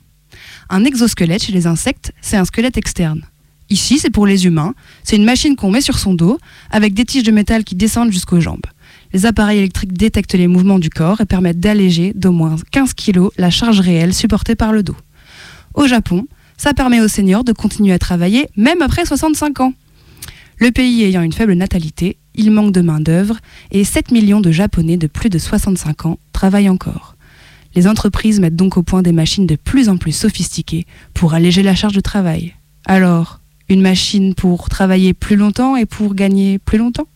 Un 0.70 0.84
exosquelette 0.84 1.44
chez 1.44 1.54
les 1.54 1.68
insectes, 1.68 2.12
c'est 2.22 2.38
un 2.38 2.46
squelette 2.46 2.78
externe. 2.78 3.24
Ici, 3.70 4.00
c'est 4.00 4.10
pour 4.10 4.26
les 4.26 4.46
humains, 4.46 4.74
c'est 5.04 5.16
une 5.16 5.26
machine 5.26 5.56
qu'on 5.56 5.72
met 5.72 5.82
sur 5.82 6.00
son 6.00 6.14
dos, 6.14 6.40
avec 6.72 6.94
des 6.94 7.06
tiges 7.06 7.24
de 7.24 7.32
métal 7.32 7.64
qui 7.64 7.76
descendent 7.76 8.12
jusqu'aux 8.12 8.40
jambes. 8.40 8.66
Les 9.14 9.26
appareils 9.26 9.60
électriques 9.60 9.94
détectent 9.94 10.34
les 10.34 10.48
mouvements 10.48 10.80
du 10.80 10.90
corps 10.90 11.22
et 11.22 11.26
permettent 11.26 11.60
d'alléger 11.60 12.14
d'au 12.16 12.32
moins 12.32 12.56
15 12.72 12.94
kg 12.94 13.30
la 13.38 13.50
charge 13.50 13.80
réelle 13.80 14.14
supportée 14.14 14.56
par 14.56 14.74
le 14.74 14.84
dos. 14.84 14.96
Au 15.74 15.88
Japon, 15.88 16.28
ça 16.58 16.74
permet 16.74 17.02
aux 17.02 17.08
seniors 17.08 17.44
de 17.44 17.54
continuer 17.54 17.94
à 17.94 18.00
travailler 18.00 18.48
même 18.56 18.82
après 18.82 19.06
65 19.06 19.60
ans. 19.62 19.74
Le 20.60 20.72
pays 20.72 21.04
ayant 21.04 21.22
une 21.22 21.34
faible 21.34 21.54
natalité, 21.54 22.18
il 22.36 22.52
manque 22.52 22.72
de 22.72 22.82
main-d'œuvre 22.82 23.38
et 23.72 23.84
7 23.84 24.12
millions 24.12 24.42
de 24.42 24.52
Japonais 24.52 24.98
de 24.98 25.08
plus 25.08 25.30
de 25.30 25.38
65 25.38 26.06
ans 26.06 26.20
travaillent 26.34 26.70
encore. 26.70 27.17
Les 27.76 27.88
entreprises 27.88 28.40
mettent 28.40 28.56
donc 28.56 28.78
au 28.78 28.84
point 28.84 29.02
des 29.02 29.12
machines 29.12 29.46
de 29.46 29.56
plus 29.56 29.90
en 29.90 29.98
plus 29.98 30.12
sophistiquées 30.12 30.86
pour 31.14 31.34
alléger 31.34 31.64
la 31.64 31.76
charge 31.76 31.94
de 31.94 32.02
travail. 32.02 32.56
Alors, 32.86 33.40
une 33.70 33.82
machine 33.82 34.34
pour 34.34 34.70
travailler 34.70 35.14
plus 35.14 35.36
longtemps 35.36 35.76
et 35.76 35.86
pour 35.86 36.16
gagner 36.16 36.58
plus 36.60 36.78
longtemps? 36.78 37.08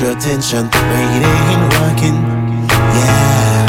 Your 0.00 0.12
attention, 0.12 0.68
but 0.70 0.82
it 1.16 1.24
ain't 1.24 1.72
working. 1.80 2.14
Yeah, 2.98 3.66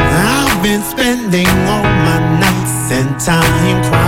I've 0.00 0.62
been 0.62 0.82
spending 0.82 1.48
all 1.68 1.82
my 1.82 2.18
nights 2.40 2.90
and 2.90 3.20
time 3.20 3.82
crying. 3.84 3.99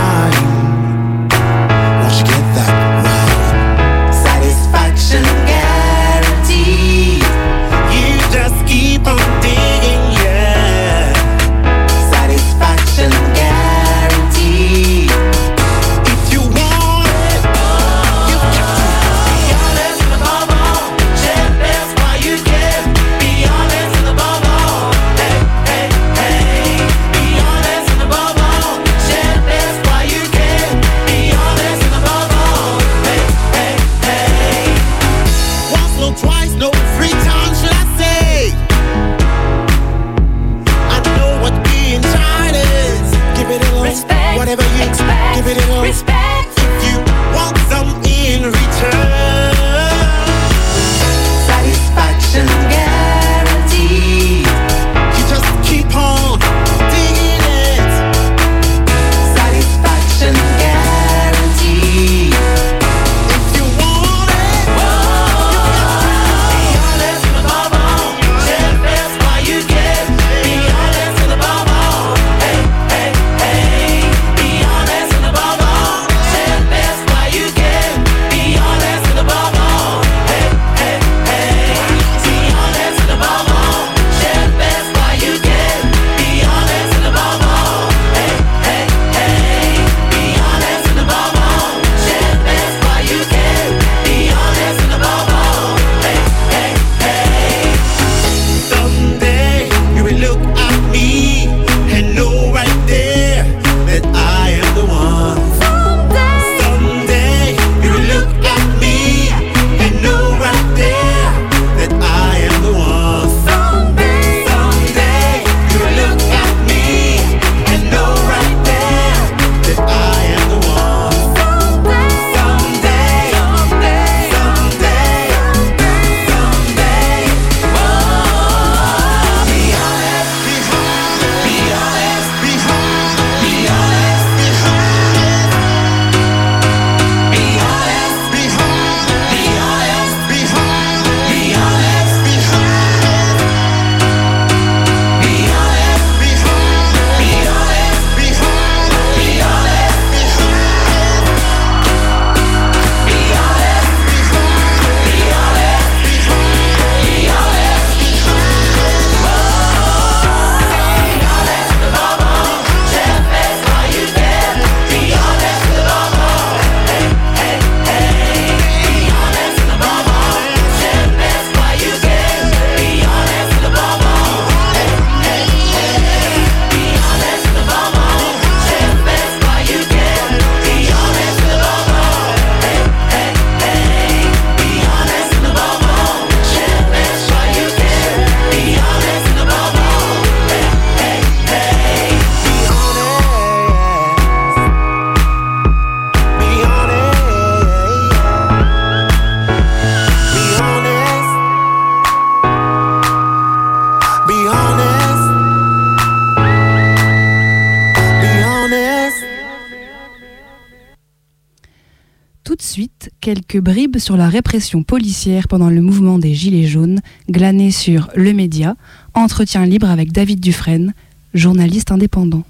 Quelques 213.34 213.60
bribes 213.60 213.96
sur 213.96 214.18
la 214.18 214.28
répression 214.28 214.82
policière 214.82 215.48
pendant 215.48 215.70
le 215.70 215.80
mouvement 215.80 216.18
des 216.18 216.34
Gilets 216.34 216.66
jaunes, 216.66 217.00
glanées 217.30 217.70
sur 217.70 218.10
Le 218.14 218.34
Média, 218.34 218.76
entretien 219.14 219.64
libre 219.64 219.88
avec 219.88 220.12
David 220.12 220.38
Dufresne, 220.38 220.92
journaliste 221.32 221.90
indépendant. 221.90 222.42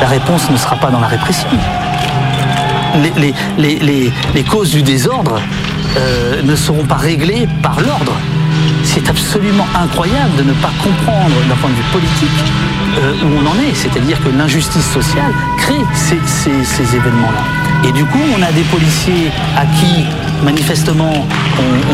La 0.00 0.06
réponse 0.06 0.48
ne 0.50 0.56
sera 0.56 0.76
pas 0.76 0.92
dans 0.92 1.00
la 1.00 1.08
répression. 1.08 1.48
Les, 3.58 4.44
causes 4.44 4.70
du 4.70 4.82
désordre 4.82 5.40
euh, 5.96 6.42
ne 6.42 6.56
seront 6.56 6.84
pas 6.84 6.96
réglées 6.96 7.48
par 7.62 7.80
l'ordre. 7.80 8.12
C'est 8.84 9.08
absolument 9.08 9.66
incroyable 9.74 10.36
de 10.36 10.42
ne 10.42 10.52
pas 10.54 10.70
comprendre 10.82 11.34
d'un 11.48 11.54
point 11.56 11.70
de 11.70 11.74
vue 11.74 11.90
politique 11.92 12.44
euh, 12.98 13.12
où 13.22 13.28
on 13.42 13.46
en 13.46 13.54
est. 13.62 13.74
C'est-à-dire 13.74 14.22
que 14.22 14.30
l'injustice 14.30 14.86
sociale 14.90 15.32
crée 15.58 15.84
ces, 15.94 16.96
événements-là. 16.96 17.88
Et 17.88 17.92
du 17.92 18.04
coup, 18.04 18.20
on 18.36 18.42
a 18.42 18.50
des 18.52 18.62
policiers 18.62 19.30
à 19.56 19.66
qui, 19.66 20.04
manifestement, 20.44 21.26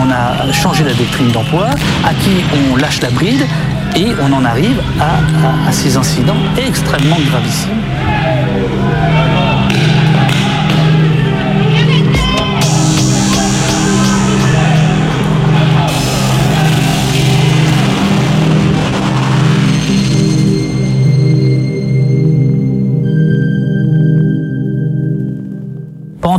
on, 0.01 0.11
a 0.11 0.53
changé 0.53 0.85
la 0.85 0.95
doctrine 0.95 1.31
d'emploi, 1.31 1.67
à 2.05 2.15
qui 2.15 2.45
on 2.71 2.77
lâche 2.77 3.01
la 3.01 3.11
bride, 3.11 3.45
et 3.97 4.07
on 4.23 4.33
en 4.33 4.45
arrive 4.45 4.81
à 5.01 5.73
ces 5.73 5.97
incidents 5.97 6.37
extrêmement 6.57 7.19
gravissimes. 7.31 7.83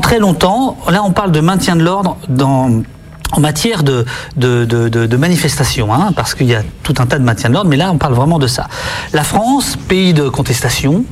Très 0.05 0.19
longtemps, 0.19 0.77
là 0.87 1.01
on 1.03 1.09
parle 1.11 1.31
de 1.31 1.39
maintien 1.39 1.75
de 1.75 1.81
l'ordre 1.83 2.17
dans 2.29 2.83
en 3.31 3.39
matière 3.39 3.81
de, 3.81 4.05
de, 4.37 4.65
de, 4.65 4.87
de- 4.87 5.07
de 5.07 5.17
manifestation, 5.17 5.91
hein, 5.91 6.11
parce 6.15 6.35
qu'il 6.35 6.45
y 6.45 6.53
a 6.53 6.61
tout 6.83 6.93
un 6.99 7.07
tas 7.07 7.17
de 7.17 7.23
maintien 7.23 7.49
de 7.49 7.55
l'ordre, 7.55 7.71
mais 7.71 7.75
là 7.75 7.91
on 7.91 7.97
parle 7.97 8.13
vraiment 8.13 8.37
de 8.37 8.45
ça. 8.45 8.67
La 9.13 9.23
France, 9.23 9.77
pays 9.87 10.13
de 10.13 10.29
contestation, 10.29 11.05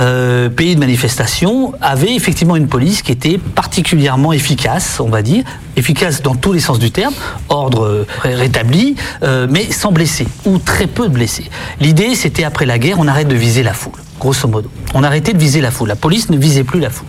euh, 0.00 0.48
pays 0.48 0.74
de 0.74 0.80
manifestation, 0.80 1.72
avait 1.80 2.16
effectivement 2.16 2.56
une 2.56 2.66
police 2.66 3.00
qui 3.02 3.12
était 3.12 3.38
particulièrement 3.38 4.32
efficace, 4.32 4.98
on 4.98 5.08
va 5.08 5.22
dire, 5.22 5.44
efficace 5.76 6.20
dans 6.20 6.34
tous 6.34 6.52
les 6.52 6.60
sens 6.60 6.80
du 6.80 6.90
terme, 6.90 7.14
ordre 7.48 7.84
euh, 7.86 8.06
rétabli, 8.24 8.96
euh, 9.22 9.46
mais 9.48 9.70
sans 9.70 9.92
blessés, 9.92 10.26
ou 10.44 10.58
très 10.58 10.88
peu 10.88 11.04
de 11.08 11.14
blessés. 11.14 11.48
L'idée 11.80 12.16
c'était 12.16 12.42
après 12.44 12.66
la 12.66 12.80
guerre, 12.80 12.96
on 12.98 13.06
arrête 13.06 13.28
de 13.28 13.36
viser 13.36 13.62
la 13.62 13.72
foule 13.72 14.00
grosso 14.22 14.46
modo. 14.46 14.70
On 14.94 15.02
arrêtait 15.02 15.32
de 15.32 15.38
viser 15.38 15.60
la 15.60 15.72
foule. 15.72 15.88
La 15.88 15.96
police 15.96 16.30
ne 16.30 16.36
visait 16.36 16.62
plus 16.62 16.78
la 16.78 16.90
foule. 16.90 17.08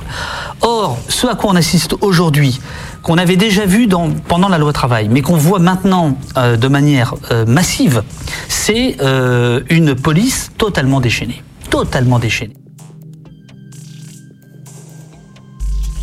Or, 0.61 0.97
ce 1.09 1.27
à 1.27 1.35
quoi 1.35 1.51
on 1.51 1.55
assiste 1.55 1.95
aujourd'hui, 2.01 2.59
qu'on 3.03 3.19
avait 3.19 3.35
déjà 3.35 3.65
vu 3.65 3.87
pendant 4.27 4.49
la 4.49 4.57
loi 4.57 4.73
travail, 4.73 5.09
mais 5.11 5.21
qu'on 5.21 5.37
voit 5.37 5.59
maintenant 5.59 6.17
euh, 6.37 6.57
de 6.57 6.67
manière 6.67 7.13
euh, 7.31 7.45
massive, 7.45 8.01
c'est 8.47 8.97
euh, 9.01 9.61
une 9.69 9.93
police 9.93 10.51
totalement 10.57 11.01
déchaînée. 11.01 11.43
Totalement 11.69 12.17
déchaînée. 12.17 12.55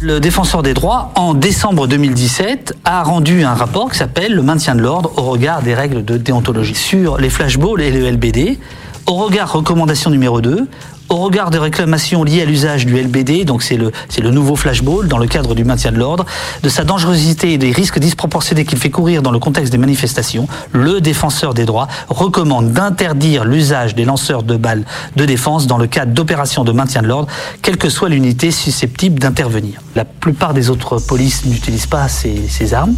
Le 0.03 0.21
défenseur 0.21 0.63
des 0.63 0.73
droits, 0.73 1.13
en 1.17 1.35
décembre 1.35 1.87
2017, 1.87 2.75
a 2.85 3.03
rendu 3.03 3.43
un 3.43 3.55
rapport 3.55 3.91
qui 3.91 3.99
s'appelle 3.99 4.33
Le 4.35 4.43
maintien 4.43 4.75
de 4.75 4.81
l'ordre 4.81 5.13
au 5.19 5.23
regard 5.23 5.61
des 5.61 5.75
règles 5.75 6.05
de 6.05 6.17
déontologie 6.17 6.75
sur 6.75 7.19
les 7.19 7.29
flashballs 7.29 7.83
et 7.83 7.91
le 7.91 8.11
LBD, 8.11 8.59
au 9.07 9.15
regard 9.15 9.53
recommandation 9.53 10.11
numéro 10.11 10.41
2, 10.41 10.69
au 11.11 11.17
regard 11.17 11.51
des 11.51 11.59
réclamations 11.59 12.23
liées 12.23 12.43
à 12.43 12.45
l'usage 12.45 12.87
du 12.87 12.97
LBD, 12.97 13.45
donc 13.45 13.63
c'est 13.65 13.77
le, 13.77 13.91
c'est 14.09 14.21
le 14.21 14.31
nouveau 14.31 14.55
flashball 14.55 15.09
dans 15.09 15.19
le 15.19 15.27
cadre 15.27 15.57
du 15.57 15.65
maintien 15.65 15.91
de 15.91 15.99
l'ordre, 15.99 16.25
de 16.63 16.69
sa 16.69 16.85
dangerosité 16.85 17.53
et 17.53 17.59
des 17.59 17.73
risques 17.73 17.99
disproportionnés 17.99 18.65
qu'il 18.65 18.79
fait 18.79 18.91
courir 18.91 19.21
dans 19.21 19.33
le 19.33 19.41
contexte 19.41 19.73
des 19.73 19.79
manifestations, 19.79 20.47
le 20.73 21.01
défenseur 21.01 21.53
des 21.53 21.65
droits 21.65 21.89
recommande 22.09 22.73
d'interdire 22.73 23.45
l'usage 23.45 23.97
des 23.97 24.05
lanceurs 24.05 24.45
de 24.45 24.57
balles 24.57 24.85
de 25.17 25.25
défense 25.25 25.67
dans 25.67 25.79
le 25.79 25.89
cadre 25.89 26.13
d'opérations 26.13 26.63
de 26.63 26.71
maintien 26.71 27.03
de 27.03 27.09
l'ordre, 27.09 27.29
quelle 27.61 27.77
que 27.77 27.91
soit 27.91 28.09
l'unité 28.09 28.53
susceptible 28.53 29.19
d'intervenir. 29.19 29.81
La 29.97 30.05
plupart 30.05 30.55
des 30.55 30.71
autres 30.71 30.99
polices 30.99 31.45
n'utilisent 31.45 31.87
pas 31.87 32.07
ces, 32.09 32.73
armes. 32.73 32.95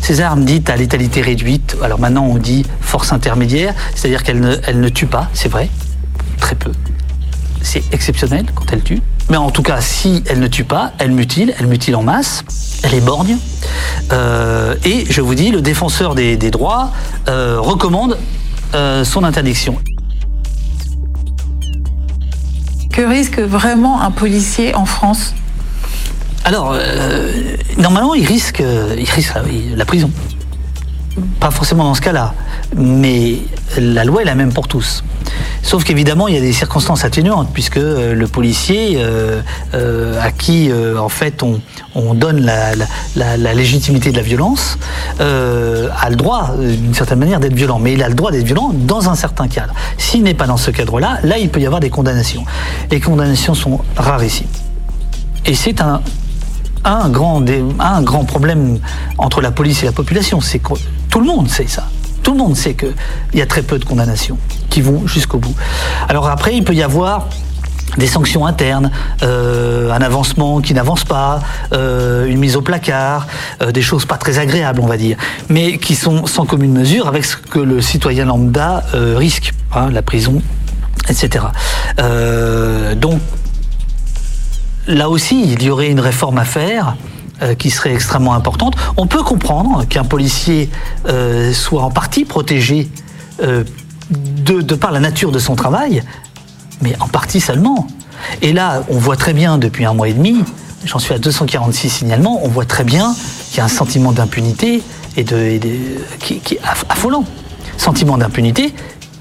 Ces 0.00 0.20
armes 0.20 0.44
dites 0.44 0.68
à 0.68 0.76
létalité 0.76 1.20
réduite, 1.20 1.76
alors 1.80 2.00
maintenant 2.00 2.24
on 2.24 2.38
dit 2.38 2.64
force 2.80 3.12
intermédiaire, 3.12 3.72
c'est-à-dire 3.94 4.24
qu'elles 4.24 4.40
ne, 4.40 4.56
elles 4.66 4.80
ne 4.80 4.88
tuent 4.88 5.06
pas, 5.06 5.28
c'est 5.32 5.48
vrai, 5.48 5.68
très 6.40 6.56
peu 6.56 6.72
c'est 7.62 7.82
exceptionnel 7.92 8.46
quand 8.54 8.72
elle 8.72 8.82
tue. 8.82 9.00
Mais 9.30 9.36
en 9.36 9.50
tout 9.50 9.62
cas, 9.62 9.80
si 9.80 10.22
elle 10.26 10.40
ne 10.40 10.48
tue 10.48 10.64
pas, 10.64 10.92
elle 10.98 11.12
mutile, 11.12 11.54
elle 11.58 11.66
mutile 11.66 11.96
en 11.96 12.02
masse, 12.02 12.44
elle 12.82 12.94
est 12.94 13.00
borgne. 13.00 13.36
Euh, 14.12 14.74
et 14.84 15.06
je 15.08 15.20
vous 15.20 15.34
dis, 15.34 15.50
le 15.50 15.62
défenseur 15.62 16.14
des, 16.14 16.36
des 16.36 16.50
droits 16.50 16.90
euh, 17.28 17.56
recommande 17.60 18.18
euh, 18.74 19.04
son 19.04 19.24
interdiction. 19.24 19.78
Que 22.92 23.02
risque 23.02 23.38
vraiment 23.38 24.02
un 24.02 24.10
policier 24.10 24.74
en 24.74 24.84
France? 24.84 25.34
Alors, 26.44 26.76
normalement, 27.78 28.14
il 28.14 28.26
risque, 28.26 28.60
il 28.60 29.08
risque 29.08 29.32
la, 29.34 29.42
la 29.76 29.84
prison. 29.84 30.10
Pas 31.38 31.50
forcément 31.50 31.84
dans 31.84 31.94
ce 31.94 32.00
cas-là, 32.00 32.34
mais 32.76 33.38
la 33.78 34.04
loi 34.04 34.22
est 34.22 34.26
la 34.26 34.34
même 34.34 34.52
pour 34.52 34.68
tous. 34.68 35.02
Sauf 35.62 35.84
qu'évidemment, 35.84 36.26
il 36.28 36.34
y 36.34 36.38
a 36.38 36.40
des 36.40 36.52
circonstances 36.52 37.04
atténuantes, 37.04 37.50
puisque 37.52 37.76
euh, 37.76 38.14
le 38.14 38.26
policier 38.26 38.96
euh, 38.96 39.40
euh, 39.74 40.20
à 40.20 40.32
qui, 40.32 40.70
en 40.72 41.08
fait, 41.08 41.42
on, 41.42 41.60
on 41.94 42.14
donne 42.14 42.40
la, 42.44 43.54
légitimité 43.54 44.10
de 44.10 44.16
la 44.16 44.22
violence 44.22 44.78
a 45.20 46.10
le 46.10 46.16
droit, 46.16 46.50
d'une 46.58 46.94
certaine 46.94 47.18
manière, 47.20 47.38
d'être 47.38 47.54
violent. 47.54 47.78
Mais 47.78 47.92
il 47.92 48.02
a 48.02 48.08
le 48.08 48.14
droit 48.14 48.30
d'être 48.32 48.44
violent 48.44 48.72
dans 48.74 49.08
un 49.08 49.14
certain 49.14 49.46
cadre. 49.46 49.72
S'il 49.98 50.22
n'est 50.22 50.34
pas 50.34 50.46
dans 50.46 50.56
ce 50.56 50.70
cadre-là, 50.70 51.18
là, 51.22 51.38
il 51.38 51.48
peut 51.48 51.60
y 51.60 51.66
avoir 51.66 51.80
des 51.80 51.90
condamnations. 51.90 52.44
Les 52.90 53.00
condamnations 53.00 53.54
sont 53.54 53.80
rarissimes. 53.96 54.48
Et 55.46 55.54
c'est 55.54 55.80
un, 55.80 56.00
grand, 57.10 58.24
problème 58.26 58.78
entre 59.18 59.40
la 59.40 59.50
police 59.50 59.82
et 59.82 59.86
la 59.86 59.92
population. 59.92 60.40
C'est 60.40 60.60
tout 61.08 61.20
le 61.20 61.26
monde 61.26 61.48
sait 61.48 61.66
ça. 61.68 61.88
Tout 62.22 62.32
le 62.32 62.38
monde 62.38 62.56
sait 62.56 62.74
qu'il 62.74 62.94
y 63.34 63.42
a 63.42 63.46
très 63.46 63.62
peu 63.62 63.78
de 63.78 63.84
condamnations 63.84 64.38
qui 64.70 64.80
vont 64.80 65.06
jusqu'au 65.06 65.38
bout. 65.38 65.54
Alors 66.08 66.28
après, 66.28 66.54
il 66.54 66.64
peut 66.64 66.74
y 66.74 66.82
avoir 66.82 67.28
des 67.98 68.06
sanctions 68.06 68.46
internes, 68.46 68.90
euh, 69.22 69.90
un 69.92 70.00
avancement 70.00 70.60
qui 70.60 70.72
n'avance 70.72 71.04
pas, 71.04 71.40
euh, 71.72 72.26
une 72.26 72.38
mise 72.38 72.56
au 72.56 72.62
placard, 72.62 73.26
euh, 73.60 73.70
des 73.70 73.82
choses 73.82 74.06
pas 74.06 74.16
très 74.16 74.38
agréables, 74.38 74.80
on 74.80 74.86
va 74.86 74.96
dire, 74.96 75.16
mais 75.48 75.78
qui 75.78 75.94
sont 75.94 76.26
sans 76.26 76.46
commune 76.46 76.72
mesure 76.72 77.06
avec 77.06 77.24
ce 77.24 77.36
que 77.36 77.58
le 77.58 77.80
citoyen 77.80 78.24
lambda 78.24 78.82
risque, 78.94 79.52
hein, 79.74 79.90
la 79.90 80.02
prison, 80.02 80.40
etc. 81.08 81.46
Donc 82.96 83.20
là 84.86 85.08
aussi, 85.08 85.52
il 85.52 85.62
y 85.62 85.70
aurait 85.70 85.88
une 85.88 86.00
réforme 86.00 86.38
à 86.38 86.44
faire 86.44 86.96
euh, 87.40 87.54
qui 87.54 87.70
serait 87.70 87.94
extrêmement 87.94 88.34
importante. 88.34 88.74
On 88.96 89.06
peut 89.06 89.22
comprendre 89.22 89.84
qu'un 89.88 90.04
policier 90.04 90.68
euh, 91.08 91.52
soit 91.52 91.82
en 91.82 91.90
partie 91.90 92.24
protégé 92.24 92.90
euh, 93.42 93.64
de, 94.10 94.74
par 94.74 94.90
la 94.92 95.00
nature 95.00 95.32
de 95.32 95.38
son 95.38 95.54
travail, 95.54 96.02
mais 96.82 96.94
en 97.00 97.08
partie 97.08 97.40
seulement. 97.40 97.86
Et 98.42 98.52
là, 98.52 98.82
on 98.88 98.98
voit 98.98 99.16
très 99.16 99.32
bien 99.32 99.56
depuis 99.58 99.84
un 99.84 99.94
mois 99.94 100.08
et 100.08 100.12
demi, 100.12 100.44
j'en 100.84 100.98
suis 100.98 101.14
à 101.14 101.18
246 101.18 101.88
signalements, 101.88 102.40
on 102.44 102.48
voit 102.48 102.66
très 102.66 102.84
bien 102.84 103.14
qu'il 103.48 103.58
y 103.58 103.60
a 103.60 103.64
un 103.64 103.68
sentiment 103.68 104.12
d'impunité 104.12 104.82
et 105.16 105.24
qui, 105.24 106.34
est 106.54 106.60
aff- 106.64 106.84
affolant. 106.88 107.24
Sentiment 107.78 108.18
d'impunité 108.18 108.74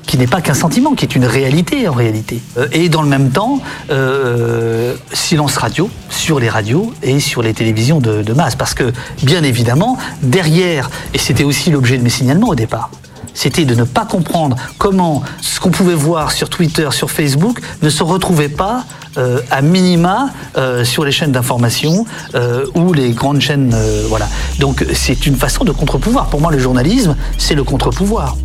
qui 0.06 0.18
n'est 0.18 0.28
pas 0.28 0.42
qu'un 0.42 0.54
sentiment, 0.54 0.94
qui 0.94 1.06
est 1.06 1.16
une 1.16 1.26
réalité 1.26 1.88
en 1.88 1.94
réalité. 1.94 2.42
Euh, 2.58 2.68
et 2.72 2.90
dans 2.90 3.02
le 3.02 3.08
même 3.08 3.32
temps, 3.32 3.62
euh, 3.92 4.96
silence 5.14 5.58
radio 5.58 5.90
sur 6.10 6.40
les 6.40 6.50
radios 6.50 6.94
et 7.04 7.20
sur 7.20 7.42
les 7.42 7.54
télévisions 7.54 8.00
de, 8.00 8.34
masse. 8.34 8.56
Parce 8.56 8.74
que, 8.74 8.92
bien 9.24 9.44
évidemment, 9.44 9.98
derrière, 10.22 10.90
et 11.14 11.18
c'était 11.18 11.44
aussi 11.44 11.70
l'objet 11.70 11.98
de 11.98 12.04
mes 12.04 12.10
signalements 12.10 12.50
au 12.50 12.56
départ, 12.56 12.92
c'était 13.34 13.66
de 13.66 13.76
ne 13.76 13.84
pas 13.84 14.06
comprendre 14.06 14.58
comment 14.78 15.24
ce 15.42 15.60
qu'on 15.60 15.72
pouvait 15.72 15.96
voir 15.96 16.32
sur 16.32 16.50
Twitter, 16.50 16.90
sur 16.92 17.10
Facebook, 17.10 17.60
ne 17.82 17.90
se 17.90 18.04
retrouvait 18.04 18.50
pas 18.50 18.84
euh, 19.18 19.40
à 19.50 19.62
minima 19.62 20.30
sur 20.84 21.06
les 21.06 21.12
chaînes 21.12 21.32
d'information 21.32 22.06
ou 22.76 22.94
les 22.94 23.12
grandes 23.12 23.40
chaînes. 23.40 23.76
voilà. 24.10 24.28
Donc 24.60 24.86
c'est 24.94 25.26
une 25.26 25.36
façon 25.36 25.64
de 25.64 25.72
contre-pouvoir. 25.72 26.28
Pour 26.28 26.42
moi, 26.42 26.52
le 26.52 26.60
journalisme, 26.60 27.16
c'est 27.38 27.56
le 27.56 27.64
contre-pouvoir. 27.64 28.36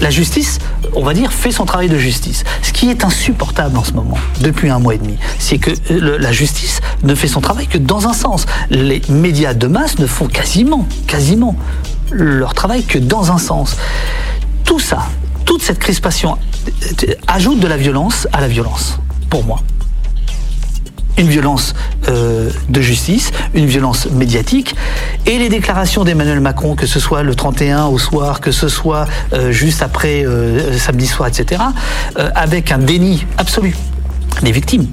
La 0.00 0.10
justice, 0.10 0.58
on 0.94 1.02
va 1.04 1.12
dire, 1.14 1.32
fait 1.32 1.52
son 1.52 1.64
travail 1.64 1.88
de 1.88 1.98
justice. 1.98 2.44
Ce 2.62 2.72
qui 2.72 2.90
est 2.90 3.04
insupportable 3.04 3.76
en 3.76 3.84
ce 3.84 3.92
moment, 3.92 4.16
depuis 4.40 4.70
un 4.70 4.78
mois 4.78 4.94
et 4.94 4.98
demi, 4.98 5.16
c'est 5.38 5.58
que 5.58 5.70
le- 5.90 6.16
la 6.16 6.32
justice 6.32 6.80
ne 7.02 7.14
fait 7.14 7.28
son 7.28 7.40
travail 7.40 7.66
que 7.66 7.78
dans 7.78 8.06
un 8.08 8.12
sens. 8.14 8.46
Les 8.70 9.02
médias 9.08 9.54
de 9.54 9.66
masse 9.66 9.98
ne 9.98 10.06
font 10.06 10.26
quasiment, 10.26 10.86
quasiment 11.06 11.54
leur 12.10 12.54
travail 12.54 12.84
que 12.84 12.98
dans 12.98 13.30
un 13.32 13.38
sens. 13.38 13.76
Tout 14.64 14.80
ça, 14.80 15.06
toute 15.44 15.62
cette 15.62 15.78
crispation 15.78 16.38
euh, 17.08 17.14
ajoute 17.26 17.60
de 17.60 17.66
la 17.66 17.76
violence 17.76 18.26
à 18.32 18.40
la 18.40 18.48
violence, 18.48 18.98
pour 19.28 19.44
moi 19.44 19.60
une 21.20 21.28
violence 21.28 21.74
euh, 22.08 22.50
de 22.68 22.80
justice, 22.80 23.30
une 23.54 23.66
violence 23.66 24.06
médiatique, 24.10 24.74
et 25.26 25.38
les 25.38 25.50
déclarations 25.50 26.02
d'Emmanuel 26.02 26.40
Macron, 26.40 26.74
que 26.74 26.86
ce 26.86 26.98
soit 26.98 27.22
le 27.22 27.34
31 27.34 27.84
au 27.86 27.98
soir, 27.98 28.40
que 28.40 28.52
ce 28.52 28.68
soit 28.68 29.06
euh, 29.32 29.52
juste 29.52 29.82
après 29.82 30.24
euh, 30.24 30.78
samedi 30.78 31.06
soir, 31.06 31.28
etc., 31.28 31.62
avec 32.34 32.72
un 32.72 32.78
déni 32.78 33.26
absolu 33.36 33.76
des 34.42 34.52
victimes. 34.52 34.86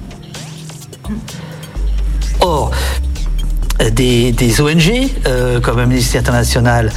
Or, 2.42 2.72
des, 3.92 4.62
ONG 4.62 5.62
comme 5.62 5.80
Amnesty 5.80 6.18
International 6.18 6.92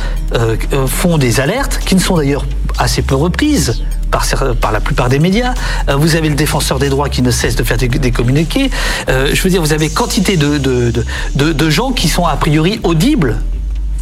font 0.87 1.19
des 1.19 1.41
alertes 1.41 1.81
qui 1.85 1.95
ne 1.95 2.01
sont 2.01 2.17
d'ailleurs 2.17 2.45
assez 2.79 3.03
peu 3.03 3.15
reprises 3.15 3.83
par, 4.11 4.73
la 4.73 4.81
plupart 4.81 5.09
des 5.09 5.19
médias. 5.19 5.55
Euh, 5.89 5.97
vous 5.97 6.17
avez 6.17 6.29
le 6.29 6.35
défenseur 6.35 6.79
des 6.79 6.89
droits 6.89 7.09
qui 7.09 7.23
ne 7.23 7.31
cesse 7.31 7.57
de 7.57 7.63
faire 7.65 7.77
des, 7.77 7.89
des 7.89 8.11
communiqués. 8.11 8.71
Euh, 9.09 9.31
je 9.33 9.43
veux 9.43 9.51
dire, 9.51 9.61
vous 9.63 9.73
avez 9.73 9.89
quantité 9.89 10.37
de, 10.37 10.59
de- 10.59 11.53
de 11.53 11.71
gens 11.71 11.93
qui 11.93 12.09
sont 12.09 12.27
a 12.27 12.37
priori 12.37 12.81
audibles, 12.83 13.37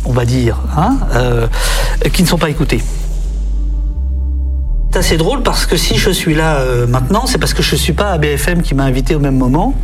on 0.05 0.13
va 0.13 0.25
dire, 0.25 0.57
hein, 0.77 0.97
euh, 1.15 1.47
qui 2.13 2.23
ne 2.23 2.29
sont 2.29 2.39
pas 2.39 2.51
écoutés. 2.51 2.83
C'est 4.99 5.15
assez 5.15 5.17
drôle 5.17 5.43
parce 5.43 5.65
que 5.65 5.77
si 5.77 5.97
je 5.97 6.11
suis 6.11 6.35
là 6.35 6.57
euh, 6.57 6.85
maintenant, 6.89 7.27
c'est 7.27 7.39
parce 7.39 7.55
que 7.55 7.63
je 7.63 7.77
ne 7.77 7.79
suis 7.79 7.93
pas 7.93 8.11
à 8.11 8.19
BFM 8.19 8.63
qui 8.63 8.75
m'a 8.75 8.83
invité 8.83 9.15
au 9.15 9.21
même 9.21 9.37
moment. 9.37 9.77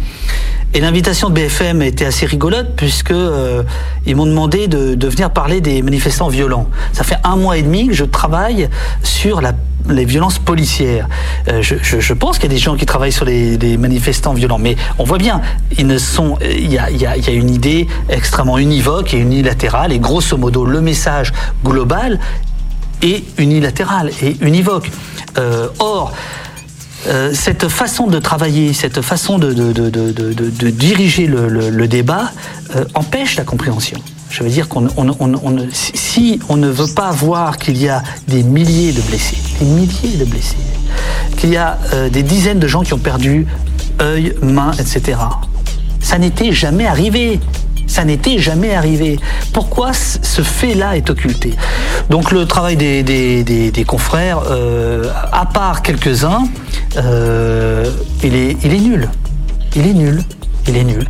Et 0.75 0.81
l'invitation 0.81 1.29
de 1.29 1.35
BFM 1.35 1.83
était 1.83 2.05
assez 2.05 2.27
rigolote 2.27 2.73
puisque 2.75 3.13
euh, 3.13 3.63
ils 4.07 4.17
m'ont 4.17 4.27
demandé 4.27 4.67
de, 4.67 5.07
venir 5.07 5.31
parler 5.31 5.61
des 5.61 5.83
manifestants 5.83 6.27
violents. 6.27 6.67
Ça 6.93 7.05
fait 7.05 7.19
un 7.23 7.37
mois 7.37 7.59
et 7.59 7.63
demi 7.63 7.87
que 7.87 7.95
je 7.95 8.05
travaille 8.05 8.69
sur 9.05 9.41
les 9.89 10.05
violences 10.05 10.41
policières. 10.41 11.07
Euh, 11.47 11.63
je, 11.63 12.13
pense 12.13 12.39
qu'il 12.41 12.51
y 12.51 12.53
a 12.53 12.57
des 12.57 12.61
gens 12.61 12.75
qui 12.75 12.85
travaillent 12.85 13.13
sur 13.13 13.25
les, 13.25 13.77
manifestants 13.79 14.35
violents, 14.35 14.59
mais 14.59 14.75
on 14.99 15.05
voit 15.05 15.19
bien, 15.19 15.43
ils 15.79 15.87
ne 15.87 15.97
sont, 15.97 16.39
il 16.43 16.73
y 16.73 16.79
a- 16.79 16.91
il 16.91 17.01
y 17.01 17.07
a 17.07 17.33
une 17.33 17.51
idée 17.51 17.87
extrêmement 18.09 18.59
univoque 18.59 19.15
et 19.15 19.19
unilatérale. 19.19 19.93
Et 19.93 20.01
grosso 20.01 20.37
modo, 20.37 20.65
le 20.65 20.81
message 20.81 21.33
global 21.65 22.19
est 23.03 23.23
unilatéral 23.39 24.11
et 24.23 24.37
univoque. 24.41 24.91
Euh, 25.39 25.69
or, 25.79 26.13
euh, 27.07 27.33
cette 27.35 27.69
façon 27.69 28.07
de 28.07 28.19
travailler, 28.19 28.73
cette 28.73 29.03
façon 29.03 29.39
de, 29.39 29.53
de- 29.53 29.73
de- 29.73 29.91
de- 29.91 30.71
diriger 30.71 31.27
le, 31.27 31.49
le- 31.49 31.89
débat 31.89 32.33
euh, 32.77 32.85
empêche 32.95 33.37
la 33.37 33.45
compréhension. 33.45 33.99
Je 34.31 34.43
veux 34.43 34.49
dire 34.49 34.69
qu'on 34.69 34.89
on- 34.97 35.11
on- 35.21 35.69
si- 35.73 36.41
on 36.49 36.57
ne 36.57 36.69
veut 36.69 36.93
pas 36.95 37.11
voir 37.13 37.59
qu'il 37.59 37.77
y 37.77 37.89
a 37.89 38.03
des 38.27 38.43
milliers 38.43 38.93
de 38.93 39.01
blessés, 39.03 39.37
des 39.61 39.67
milliers 39.67 40.17
de 40.19 40.25
blessés, 40.25 40.57
qu'il 41.37 41.51
y 41.51 41.57
a 41.57 41.79
des 42.11 42.23
dizaines 42.23 42.59
de 42.59 42.67
gens 42.67 42.83
qui 42.83 42.95
ont 42.95 42.99
perdu 42.99 43.47
œil, 44.01 44.35
main, 44.43 44.73
etc. 44.73 45.19
Ça 46.01 46.19
n'était 46.19 46.53
jamais 46.53 46.87
arrivé. 46.87 47.39
Ça 47.87 48.05
n'était 48.05 48.39
jamais 48.39 48.75
arrivé. 48.75 49.19
Pourquoi 49.53 49.93
ce 49.93 50.43
fait-là 50.43 50.97
est 50.97 51.11
occulté 51.11 51.55
Donc 52.11 52.33
le 52.33 52.47
travail 52.47 52.77
des, 52.77 53.85
confrères, 53.87 54.43
euh, 54.51 55.11
à 55.33 55.47
part 55.47 55.83
quelques-uns, 55.83 56.49
euh, 56.97 57.91
il 58.23 58.35
est 58.35 58.81
nul. 58.81 59.09
Il 59.77 59.87
est 59.87 59.95
nul. 59.95 60.23
Il 60.67 60.77
est 60.77 60.85
nul. 60.85 61.07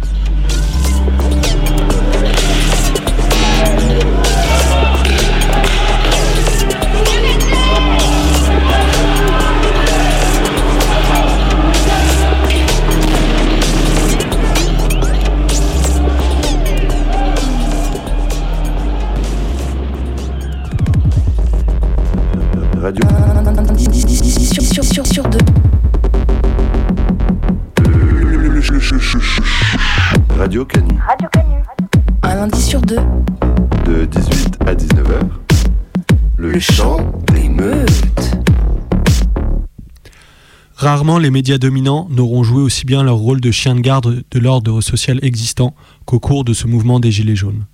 Rarement 40.84 41.16
les 41.16 41.30
médias 41.30 41.56
dominants 41.56 42.08
n'auront 42.10 42.44
joué 42.44 42.60
aussi 42.60 42.84
bien 42.84 43.02
leur 43.02 43.16
rôle 43.16 43.40
de 43.40 43.50
chien 43.50 43.74
de 43.74 43.80
garde 43.80 44.22
de 44.30 44.38
l'ordre 44.38 44.82
social 44.82 45.18
existant 45.22 45.74
qu'au 46.04 46.20
cours 46.20 46.44
de 46.44 46.52
ce 46.52 46.66
mouvement 46.66 47.00
des 47.00 47.10
Gilets 47.10 47.36
jaunes. 47.36 47.64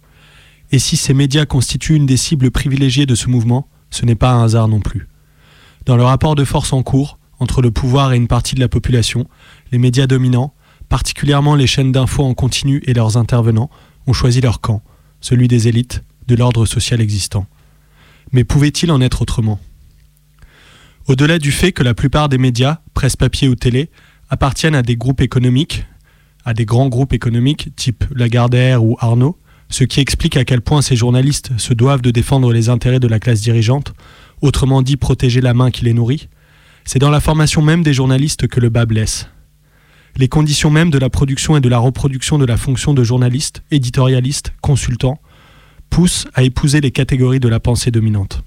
Et 0.70 0.79
si 0.79 0.96
ces 0.96 1.12
médias 1.12 1.44
constituent 1.44 1.96
une 1.96 2.07
des 2.07 2.16
cibles 2.16 2.53
privilégiées 2.53 3.07
de 3.07 3.16
ce 3.16 3.29
mouvement, 3.29 3.66
ce 3.90 4.07
n'est 4.07 4.14
pas 4.14 4.31
un 4.31 4.44
hasard 4.44 4.68
non 4.68 4.79
plus. 4.79 5.09
Dans 5.87 5.96
le 5.96 6.05
rapport 6.05 6.37
de 6.37 6.44
force 6.44 6.73
en 6.73 6.85
cours 6.85 7.18
entre 7.40 7.62
le 7.62 7.73
pouvoir 7.73 8.12
et 8.12 8.16
une 8.16 8.29
partie 8.29 8.55
de 8.55 8.61
la 8.61 8.68
population, 8.68 9.27
les 9.73 9.79
médias 9.79 10.07
dominants, 10.07 10.55
particulièrement 10.88 11.57
les 11.57 11.66
chaînes 11.66 11.90
d'infos 11.90 12.23
en 12.23 12.35
continu 12.35 12.81
et 12.87 12.94
leurs 12.94 13.16
intervenants, 13.16 13.70
ont 14.07 14.12
choisi 14.12 14.40
leur 14.40 14.61
camp, 14.61 14.83
celui 15.20 15.49
des 15.49 15.66
élites, 15.66 16.05
de 16.29 16.37
l'ordre 16.37 16.64
social 16.64 17.01
existant. 17.01 17.46
Mais 18.31 18.44
pouvait-il 18.44 18.92
en 18.92 19.01
être 19.01 19.23
autrement? 19.23 19.59
Au-delà 21.11 21.40
du 21.40 21.51
fait 21.51 21.73
que 21.73 21.83
la 21.83 21.92
plupart 21.92 22.29
des 22.29 22.38
médias, 22.38 22.79
presse 22.94 23.16
papier 23.16 23.49
ou 23.49 23.57
télé, 23.57 23.90
appartiennent 24.29 24.77
à 24.77 24.83
des 24.83 24.94
groupes 24.94 25.20
économiques, 25.20 25.85
à 26.44 26.55
des 26.55 26.64
grands 26.64 26.88
groupes 26.88 27.12
économiques 27.12 27.75
type 27.75 28.05
Lagardère 28.14 28.85
ou 28.85 28.96
Arnaud, 29.01 29.37
ce 29.70 29.83
qui 29.83 29.99
explique 29.99 30.37
à 30.37 30.44
quel 30.44 30.61
point 30.61 30.83
ces 30.83 30.94
journalistes 30.94 31.51
se 31.59 31.75
doivent 31.75 32.01
de 32.01 32.12
défendre 32.12 32.53
les 32.53 32.68
intérêts 32.68 33.01
de 33.01 33.09
la 33.09 33.18
classe 33.18 33.40
dirigeante, 33.40 33.92
autrement 34.40 34.83
dit 34.83 34.96
protéger 34.96 35.40
la 35.40 35.53
main 35.53 35.73
qui 35.73 35.85
les 35.85 35.94
nourrit, 35.94 36.29
c'est 36.85 37.01
dans 37.01 37.11
la 37.11 37.20
formation 37.20 37.61
même 37.61 37.83
des 37.83 37.92
journalistes 37.92 38.46
que 38.46 38.61
le 38.61 38.68
bas 38.68 38.87
blesse. 38.87 39.29
Les 40.16 40.29
conditions 40.29 40.70
mêmes 40.70 40.90
de 40.90 40.99
la 40.99 41.11
production 41.11 41.57
et 41.57 41.61
de 41.61 41.68
la 41.68 41.79
reproduction 41.79 42.38
de 42.38 42.46
la 42.46 42.57
fonction 42.57 42.94
de 42.94 43.03
journaliste, 43.03 43.64
éditorialiste, 43.73 44.53
consultant, 44.61 45.20
poussent 45.90 46.29
à 46.35 46.44
épouser 46.44 46.81
les 46.81 46.92
catégories 46.92 47.40
de 47.40 47.49
la 47.49 47.59
pensée 47.59 47.90
dominante. 47.90 48.44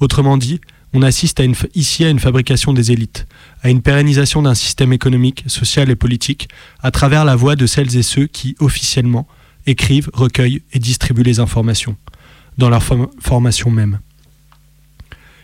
Autrement 0.00 0.36
dit, 0.36 0.60
on 0.94 1.02
assiste 1.02 1.42
ici 1.74 2.04
à 2.04 2.08
une 2.08 2.20
fabrication 2.20 2.72
des 2.72 2.92
élites, 2.92 3.26
à 3.62 3.68
une 3.68 3.82
pérennisation 3.82 4.42
d'un 4.42 4.54
système 4.54 4.92
économique, 4.92 5.44
social 5.48 5.90
et 5.90 5.96
politique, 5.96 6.48
à 6.82 6.92
travers 6.92 7.24
la 7.24 7.34
voix 7.34 7.56
de 7.56 7.66
celles 7.66 7.96
et 7.96 8.02
ceux 8.04 8.26
qui, 8.26 8.54
officiellement, 8.60 9.26
écrivent, 9.66 10.08
recueillent 10.14 10.62
et 10.72 10.78
distribuent 10.78 11.24
les 11.24 11.40
informations, 11.40 11.96
dans 12.58 12.70
leur 12.70 12.82
form- 12.82 13.08
formation 13.20 13.70
même. 13.70 13.98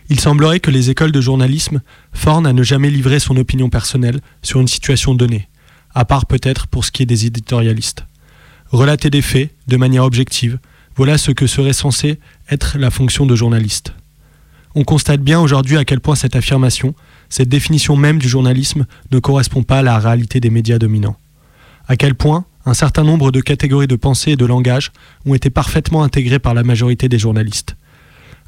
Il 0.08 0.20
semblerait 0.20 0.60
que 0.60 0.70
les 0.70 0.90
écoles 0.90 1.12
de 1.12 1.20
journalisme 1.20 1.82
forment 2.12 2.46
à 2.46 2.52
ne 2.52 2.62
jamais 2.62 2.90
livrer 2.90 3.18
son 3.18 3.36
opinion 3.36 3.70
personnelle 3.70 4.20
sur 4.42 4.60
une 4.60 4.68
situation 4.68 5.14
donnée, 5.14 5.48
à 5.94 6.04
part 6.04 6.26
peut-être 6.26 6.68
pour 6.68 6.84
ce 6.84 6.92
qui 6.92 7.02
est 7.02 7.06
des 7.06 7.26
éditorialistes. 7.26 8.04
Relater 8.68 9.10
des 9.10 9.22
faits, 9.22 9.50
de 9.66 9.76
manière 9.76 10.04
objective, 10.04 10.58
voilà 10.96 11.18
ce 11.18 11.32
que 11.32 11.48
serait 11.48 11.72
censé 11.72 12.20
être 12.50 12.78
la 12.78 12.90
fonction 12.90 13.26
de 13.26 13.34
journaliste. 13.34 13.94
On 14.74 14.84
constate 14.84 15.20
bien 15.20 15.40
aujourd'hui 15.40 15.76
à 15.76 15.84
quel 15.84 16.00
point 16.00 16.14
cette 16.14 16.36
affirmation, 16.36 16.94
cette 17.28 17.48
définition 17.48 17.96
même 17.96 18.18
du 18.18 18.28
journalisme 18.28 18.86
ne 19.10 19.18
correspond 19.18 19.62
pas 19.62 19.78
à 19.78 19.82
la 19.82 19.98
réalité 19.98 20.38
des 20.40 20.50
médias 20.50 20.78
dominants. 20.78 21.16
À 21.88 21.96
quel 21.96 22.14
point 22.14 22.44
un 22.66 22.74
certain 22.74 23.02
nombre 23.02 23.32
de 23.32 23.40
catégories 23.40 23.86
de 23.86 23.96
pensée 23.96 24.32
et 24.32 24.36
de 24.36 24.44
langage 24.44 24.92
ont 25.26 25.34
été 25.34 25.50
parfaitement 25.50 26.02
intégrées 26.02 26.38
par 26.38 26.54
la 26.54 26.62
majorité 26.62 27.08
des 27.08 27.18
journalistes. 27.18 27.74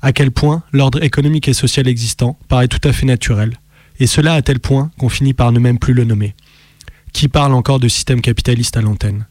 À 0.01 0.13
quel 0.13 0.31
point 0.31 0.63
l'ordre 0.73 1.03
économique 1.03 1.49
et 1.49 1.55
social 1.55 1.89
existant 1.89 2.39
paraît 2.49 2.69
tout 2.69 2.87
à 2.87 2.93
fait 2.93 3.07
naturel, 3.07 3.59
et 3.99 4.07
cela 4.07 4.35
à 4.35 4.43
tel 4.43 4.61
point 4.61 4.91
qu'on 4.99 5.09
finit 5.09 5.35
par 5.35 5.51
ne 5.51 5.59
même 5.59 5.79
plus 5.79 5.95
le 5.95 6.05
nommer. 6.05 6.35
Qui 7.13 7.29
parle 7.29 7.55
encore 7.55 7.81
de 7.81 7.89
système 7.89 8.21
capitaliste 8.21 8.77
à 8.77 8.83
l'antenne? 8.83 9.27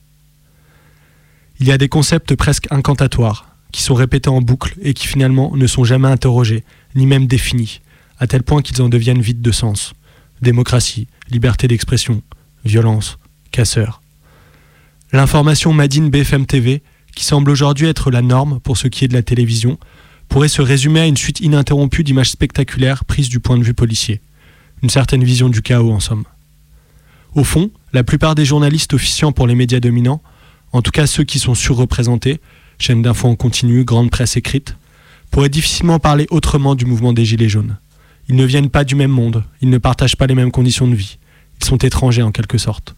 Il 1.59 1.67
y 1.67 1.71
a 1.71 1.77
des 1.77 1.89
concepts 1.89 2.35
presque 2.35 2.67
incantatoires, 2.71 3.50
qui 3.71 3.83
sont 3.83 3.93
répétés 3.93 4.29
en 4.29 4.41
boucle 4.41 4.75
et 4.81 4.93
qui 4.93 5.07
finalement 5.07 5.55
ne 5.55 5.67
sont 5.67 5.83
jamais 5.83 6.07
interrogés, 6.07 6.63
ni 6.95 7.05
même 7.05 7.27
définis, 7.27 7.81
à 8.19 8.27
tel 8.27 8.43
point 8.43 8.61
qu'ils 8.61 8.81
en 8.81 8.89
deviennent 8.89 9.21
vides 9.21 9.41
de 9.41 9.51
sens. 9.51 9.93
Démocratie, 10.41 11.07
liberté 11.29 11.67
d'expression, 11.67 12.21
violence, 12.65 13.17
casseur. 13.51 14.01
L'information 15.11 15.73
Madine 15.73 16.09
BFM 16.09 16.45
TV, 16.45 16.81
qui 17.15 17.25
semble 17.25 17.51
aujourd'hui 17.51 17.87
être 17.87 18.11
la 18.11 18.21
norme 18.21 18.59
pour 18.59 18.77
ce 18.77 18.87
qui 18.87 19.05
est 19.05 19.09
de 19.09 19.13
la 19.13 19.23
télévision, 19.23 19.77
pourrait 20.29 20.47
se 20.47 20.61
résumer 20.61 21.01
à 21.01 21.07
une 21.07 21.17
suite 21.17 21.41
ininterrompue 21.41 22.03
d'images 22.03 22.29
spectaculaires 22.29 23.03
prises 23.03 23.27
du 23.27 23.41
point 23.41 23.57
de 23.57 23.63
vue 23.63 23.73
policier. 23.73 24.21
Une 24.81 24.89
certaine 24.89 25.23
vision 25.23 25.49
du 25.49 25.61
chaos 25.61 25.91
en 25.91 25.99
somme. 25.99 26.23
Au 27.35 27.43
fond, 27.43 27.69
la 27.93 28.03
plupart 28.03 28.35
des 28.35 28.45
journalistes 28.45 28.93
officiant 28.93 29.31
pour 29.31 29.47
les 29.47 29.55
médias 29.55 29.79
dominants, 29.79 30.21
en 30.71 30.81
tout 30.81 30.91
cas 30.91 31.07
ceux 31.07 31.23
qui 31.23 31.39
sont 31.39 31.55
surreprésentés, 31.55 32.39
chaînes 32.81 33.01
d'infos 33.01 33.27
en 33.27 33.35
continu, 33.35 33.83
grande 33.83 34.11
presse 34.11 34.37
écrite, 34.37 34.75
pourraient 35.29 35.49
difficilement 35.49 35.99
parler 35.99 36.27
autrement 36.29 36.75
du 36.75 36.85
mouvement 36.85 37.13
des 37.13 37.25
Gilets 37.25 37.49
jaunes. 37.49 37.77
Ils 38.27 38.35
ne 38.35 38.45
viennent 38.45 38.69
pas 38.69 38.83
du 38.83 38.95
même 38.95 39.11
monde, 39.11 39.43
ils 39.61 39.69
ne 39.69 39.77
partagent 39.77 40.15
pas 40.15 40.27
les 40.27 40.35
mêmes 40.35 40.51
conditions 40.51 40.87
de 40.87 40.95
vie, 40.95 41.17
ils 41.59 41.65
sont 41.65 41.77
étrangers 41.77 42.21
en 42.21 42.31
quelque 42.31 42.57
sorte. 42.57 42.95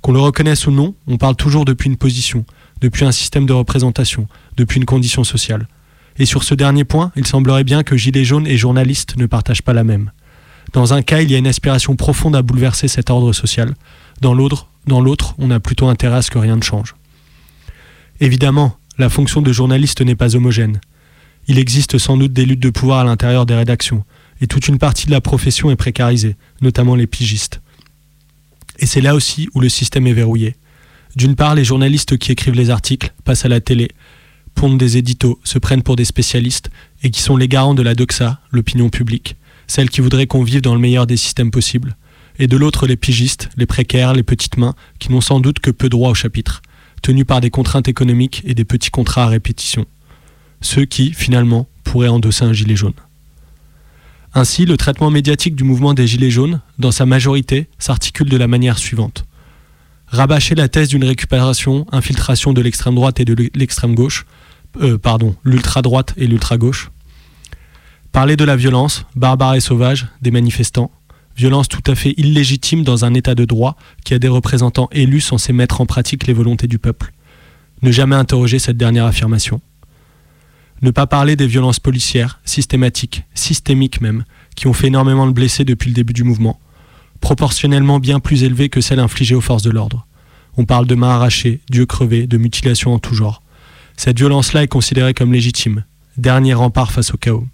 Qu'on 0.00 0.12
le 0.12 0.20
reconnaisse 0.20 0.66
ou 0.66 0.70
non, 0.70 0.94
on 1.06 1.16
parle 1.16 1.36
toujours 1.36 1.64
depuis 1.64 1.88
une 1.88 1.96
position, 1.96 2.44
depuis 2.80 3.04
un 3.04 3.12
système 3.12 3.46
de 3.46 3.52
représentation, 3.52 4.28
depuis 4.56 4.78
une 4.78 4.86
condition 4.86 5.24
sociale. 5.24 5.68
Et 6.18 6.26
sur 6.26 6.44
ce 6.44 6.54
dernier 6.54 6.84
point, 6.84 7.12
il 7.16 7.26
semblerait 7.26 7.64
bien 7.64 7.82
que 7.82 7.96
Gilets 7.96 8.24
jaunes 8.24 8.46
et 8.46 8.56
journalistes 8.56 9.16
ne 9.16 9.26
partagent 9.26 9.62
pas 9.62 9.74
la 9.74 9.84
même. 9.84 10.12
Dans 10.72 10.94
un 10.94 11.02
cas, 11.02 11.20
il 11.20 11.30
y 11.30 11.34
a 11.34 11.38
une 11.38 11.46
aspiration 11.46 11.96
profonde 11.96 12.36
à 12.36 12.42
bouleverser 12.42 12.88
cet 12.88 13.10
ordre 13.10 13.32
social. 13.32 13.74
Dans 14.20 14.34
l'autre, 14.34 14.68
dans 14.86 15.00
l'autre, 15.00 15.34
on 15.38 15.50
a 15.50 15.60
plutôt 15.60 15.88
intérêt 15.88 16.16
à 16.16 16.22
ce 16.22 16.30
que 16.30 16.38
rien 16.38 16.56
ne 16.56 16.62
change. 16.62 16.94
Évidemment, 18.20 18.76
la 18.98 19.10
fonction 19.10 19.42
de 19.42 19.52
journaliste 19.52 20.00
n'est 20.00 20.14
pas 20.14 20.36
homogène. 20.36 20.80
Il 21.48 21.58
existe 21.58 21.98
sans 21.98 22.16
doute 22.16 22.32
des 22.32 22.46
luttes 22.46 22.60
de 22.60 22.70
pouvoir 22.70 23.00
à 23.00 23.04
l'intérieur 23.04 23.46
des 23.46 23.54
rédactions, 23.54 24.04
et 24.40 24.46
toute 24.46 24.68
une 24.68 24.78
partie 24.78 25.06
de 25.06 25.12
la 25.12 25.20
profession 25.20 25.70
est 25.70 25.76
précarisée, 25.76 26.36
notamment 26.60 26.94
les 26.94 27.06
pigistes. 27.06 27.60
Et 28.78 28.86
c'est 28.86 29.00
là 29.00 29.14
aussi 29.14 29.48
où 29.54 29.60
le 29.60 29.68
système 29.68 30.06
est 30.06 30.12
verrouillé. 30.12 30.56
D'une 31.14 31.36
part, 31.36 31.54
les 31.54 31.64
journalistes 31.64 32.18
qui 32.18 32.32
écrivent 32.32 32.54
les 32.54 32.70
articles 32.70 33.12
passent 33.24 33.44
à 33.44 33.48
la 33.48 33.60
télé, 33.60 33.90
pondent 34.54 34.78
des 34.78 34.96
éditos, 34.96 35.38
se 35.44 35.58
prennent 35.58 35.82
pour 35.82 35.96
des 35.96 36.04
spécialistes, 36.04 36.70
et 37.02 37.10
qui 37.10 37.20
sont 37.20 37.36
les 37.36 37.48
garants 37.48 37.74
de 37.74 37.82
la 37.82 37.94
doxa, 37.94 38.40
l'opinion 38.50 38.90
publique, 38.90 39.36
celle 39.66 39.90
qui 39.90 40.00
voudrait 40.00 40.26
qu'on 40.26 40.42
vive 40.42 40.62
dans 40.62 40.74
le 40.74 40.80
meilleur 40.80 41.06
des 41.06 41.16
systèmes 41.16 41.50
possibles. 41.50 41.96
Et 42.38 42.48
de 42.48 42.56
l'autre, 42.56 42.86
les 42.86 42.96
pigistes, 42.96 43.48
les 43.56 43.66
précaires, 43.66 44.12
les 44.12 44.22
petites 44.22 44.56
mains, 44.56 44.74
qui 44.98 45.10
n'ont 45.10 45.20
sans 45.20 45.40
doute 45.40 45.60
que 45.60 45.70
peu 45.70 45.88
droit 45.88 46.10
au 46.10 46.14
chapitre, 46.14 46.62
tenus 47.06 47.24
par 47.24 47.40
des 47.40 47.50
contraintes 47.50 47.86
économiques 47.86 48.42
et 48.46 48.54
des 48.54 48.64
petits 48.64 48.90
contrats 48.90 49.22
à 49.22 49.28
répétition. 49.28 49.86
Ceux 50.60 50.86
qui, 50.86 51.12
finalement, 51.12 51.68
pourraient 51.84 52.08
endosser 52.08 52.44
un 52.44 52.52
gilet 52.52 52.74
jaune. 52.74 52.94
Ainsi, 54.34 54.66
le 54.66 54.76
traitement 54.76 55.08
médiatique 55.08 55.54
du 55.54 55.62
mouvement 55.62 55.94
des 55.94 56.08
Gilets 56.08 56.32
jaunes, 56.32 56.60
dans 56.80 56.90
sa 56.90 57.06
majorité, 57.06 57.68
s'articule 57.78 58.28
de 58.28 58.36
la 58.36 58.48
manière 58.48 58.76
suivante. 58.76 59.24
Rabâcher 60.08 60.56
la 60.56 60.68
thèse 60.68 60.88
d'une 60.88 61.04
récupération, 61.04 61.86
infiltration 61.92 62.52
de 62.52 62.60
l'extrême 62.60 62.96
droite 62.96 63.20
et 63.20 63.24
de 63.24 63.50
l'extrême 63.54 63.94
gauche, 63.94 64.26
euh, 64.82 64.98
pardon, 64.98 65.36
l'ultra 65.44 65.82
droite 65.82 66.12
et 66.16 66.26
l'ultra 66.26 66.56
gauche. 66.58 66.90
Parler 68.10 68.36
de 68.36 68.44
la 68.44 68.56
violence, 68.56 69.04
barbare 69.14 69.54
et 69.54 69.60
sauvage, 69.60 70.08
des 70.22 70.32
manifestants, 70.32 70.90
violence 71.36 71.68
tout 71.68 71.82
à 71.86 71.94
fait 71.94 72.14
illégitime 72.16 72.82
dans 72.82 73.04
un 73.04 73.14
état 73.14 73.34
de 73.34 73.44
droit 73.44 73.76
qui 74.04 74.14
a 74.14 74.18
des 74.18 74.28
représentants 74.28 74.88
élus 74.92 75.20
censés 75.20 75.52
mettre 75.52 75.80
en 75.80 75.86
pratique 75.86 76.26
les 76.26 76.32
volontés 76.32 76.66
du 76.66 76.78
peuple. 76.78 77.12
Ne 77.82 77.92
jamais 77.92 78.16
interroger 78.16 78.58
cette 78.58 78.78
dernière 78.78 79.04
affirmation. 79.04 79.60
Ne 80.82 80.90
pas 80.90 81.06
parler 81.06 81.36
des 81.36 81.46
violences 81.46 81.80
policières, 81.80 82.40
systématiques, 82.44 83.24
systémiques 83.34 84.00
même, 84.00 84.24
qui 84.56 84.66
ont 84.66 84.72
fait 84.72 84.88
énormément 84.88 85.26
de 85.26 85.32
blessés 85.32 85.64
depuis 85.64 85.90
le 85.90 85.94
début 85.94 86.12
du 86.12 86.24
mouvement, 86.24 86.58
proportionnellement 87.20 87.98
bien 87.98 88.20
plus 88.20 88.42
élevées 88.42 88.68
que 88.68 88.80
celles 88.80 89.00
infligées 89.00 89.34
aux 89.34 89.40
forces 89.40 89.62
de 89.62 89.70
l'ordre. 89.70 90.06
On 90.56 90.64
parle 90.64 90.86
de 90.86 90.94
mains 90.94 91.10
arrachées, 91.10 91.60
d'yeux 91.70 91.86
crevés, 91.86 92.26
de 92.26 92.38
mutilations 92.38 92.94
en 92.94 92.98
tout 92.98 93.14
genre. 93.14 93.42
Cette 93.96 94.18
violence-là 94.18 94.62
est 94.62 94.68
considérée 94.68 95.14
comme 95.14 95.32
légitime, 95.32 95.84
dernier 96.16 96.54
rempart 96.54 96.92
face 96.92 97.12
au 97.12 97.16
chaos. 97.16 97.46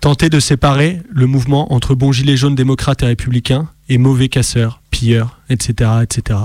Tenter 0.00 0.30
de 0.30 0.38
séparer 0.38 1.02
le 1.10 1.26
mouvement 1.26 1.72
entre 1.72 1.94
bons 1.94 2.12
gilets 2.12 2.36
jaunes 2.36 2.54
démocrates 2.54 3.02
et 3.02 3.06
républicains 3.06 3.68
et 3.88 3.98
mauvais 3.98 4.28
casseurs, 4.28 4.80
pilleurs, 4.90 5.40
etc., 5.50 5.90
etc. 6.02 6.38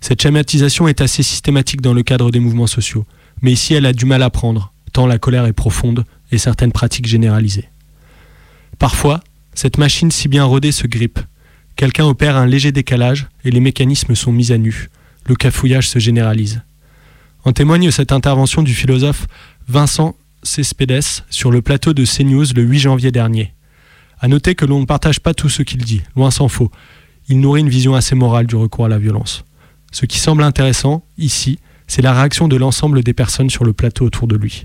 Cette 0.00 0.20
schématisation 0.20 0.88
est 0.88 1.00
assez 1.00 1.22
systématique 1.22 1.80
dans 1.80 1.94
le 1.94 2.02
cadre 2.02 2.30
des 2.30 2.40
mouvements 2.40 2.66
sociaux, 2.66 3.06
mais 3.42 3.52
ici 3.52 3.74
elle 3.74 3.86
a 3.86 3.92
du 3.92 4.06
mal 4.06 4.22
à 4.22 4.30
prendre, 4.30 4.72
tant 4.92 5.06
la 5.06 5.18
colère 5.18 5.46
est 5.46 5.52
profonde 5.52 6.04
et 6.32 6.38
certaines 6.38 6.72
pratiques 6.72 7.06
généralisées. 7.06 7.68
Parfois, 8.78 9.20
cette 9.54 9.78
machine 9.78 10.10
si 10.10 10.26
bien 10.26 10.44
rodée 10.44 10.72
se 10.72 10.88
grippe. 10.88 11.20
Quelqu'un 11.76 12.06
opère 12.06 12.36
un 12.36 12.46
léger 12.46 12.72
décalage 12.72 13.28
et 13.44 13.50
les 13.52 13.60
mécanismes 13.60 14.16
sont 14.16 14.32
mis 14.32 14.52
à 14.52 14.58
nu. 14.58 14.90
Le 15.26 15.36
cafouillage 15.36 15.88
se 15.88 16.00
généralise. 16.00 16.60
En 17.44 17.52
témoigne 17.52 17.90
cette 17.90 18.12
intervention 18.12 18.62
du 18.62 18.74
philosophe 18.74 19.26
Vincent 19.68 20.16
Cespedes 20.44 21.24
sur 21.30 21.50
le 21.50 21.62
plateau 21.62 21.92
de 21.92 22.04
CNews 22.04 22.46
le 22.54 22.62
8 22.62 22.78
janvier 22.78 23.10
dernier. 23.10 23.54
À 24.20 24.28
noter 24.28 24.54
que 24.54 24.64
l'on 24.64 24.80
ne 24.80 24.86
partage 24.86 25.20
pas 25.20 25.34
tout 25.34 25.48
ce 25.48 25.62
qu'il 25.62 25.84
dit, 25.84 26.02
loin 26.14 26.30
s'en 26.30 26.48
faut. 26.48 26.70
Il 27.28 27.40
nourrit 27.40 27.62
une 27.62 27.68
vision 27.68 27.94
assez 27.94 28.14
morale 28.14 28.46
du 28.46 28.54
recours 28.54 28.84
à 28.84 28.88
la 28.88 28.98
violence. 28.98 29.44
Ce 29.92 30.06
qui 30.06 30.18
semble 30.18 30.42
intéressant, 30.42 31.04
ici, 31.18 31.58
c'est 31.86 32.02
la 32.02 32.12
réaction 32.12 32.48
de 32.48 32.56
l'ensemble 32.56 33.02
des 33.02 33.14
personnes 33.14 33.50
sur 33.50 33.64
le 33.64 33.72
plateau 33.72 34.04
autour 34.04 34.26
de 34.28 34.36
lui. 34.36 34.64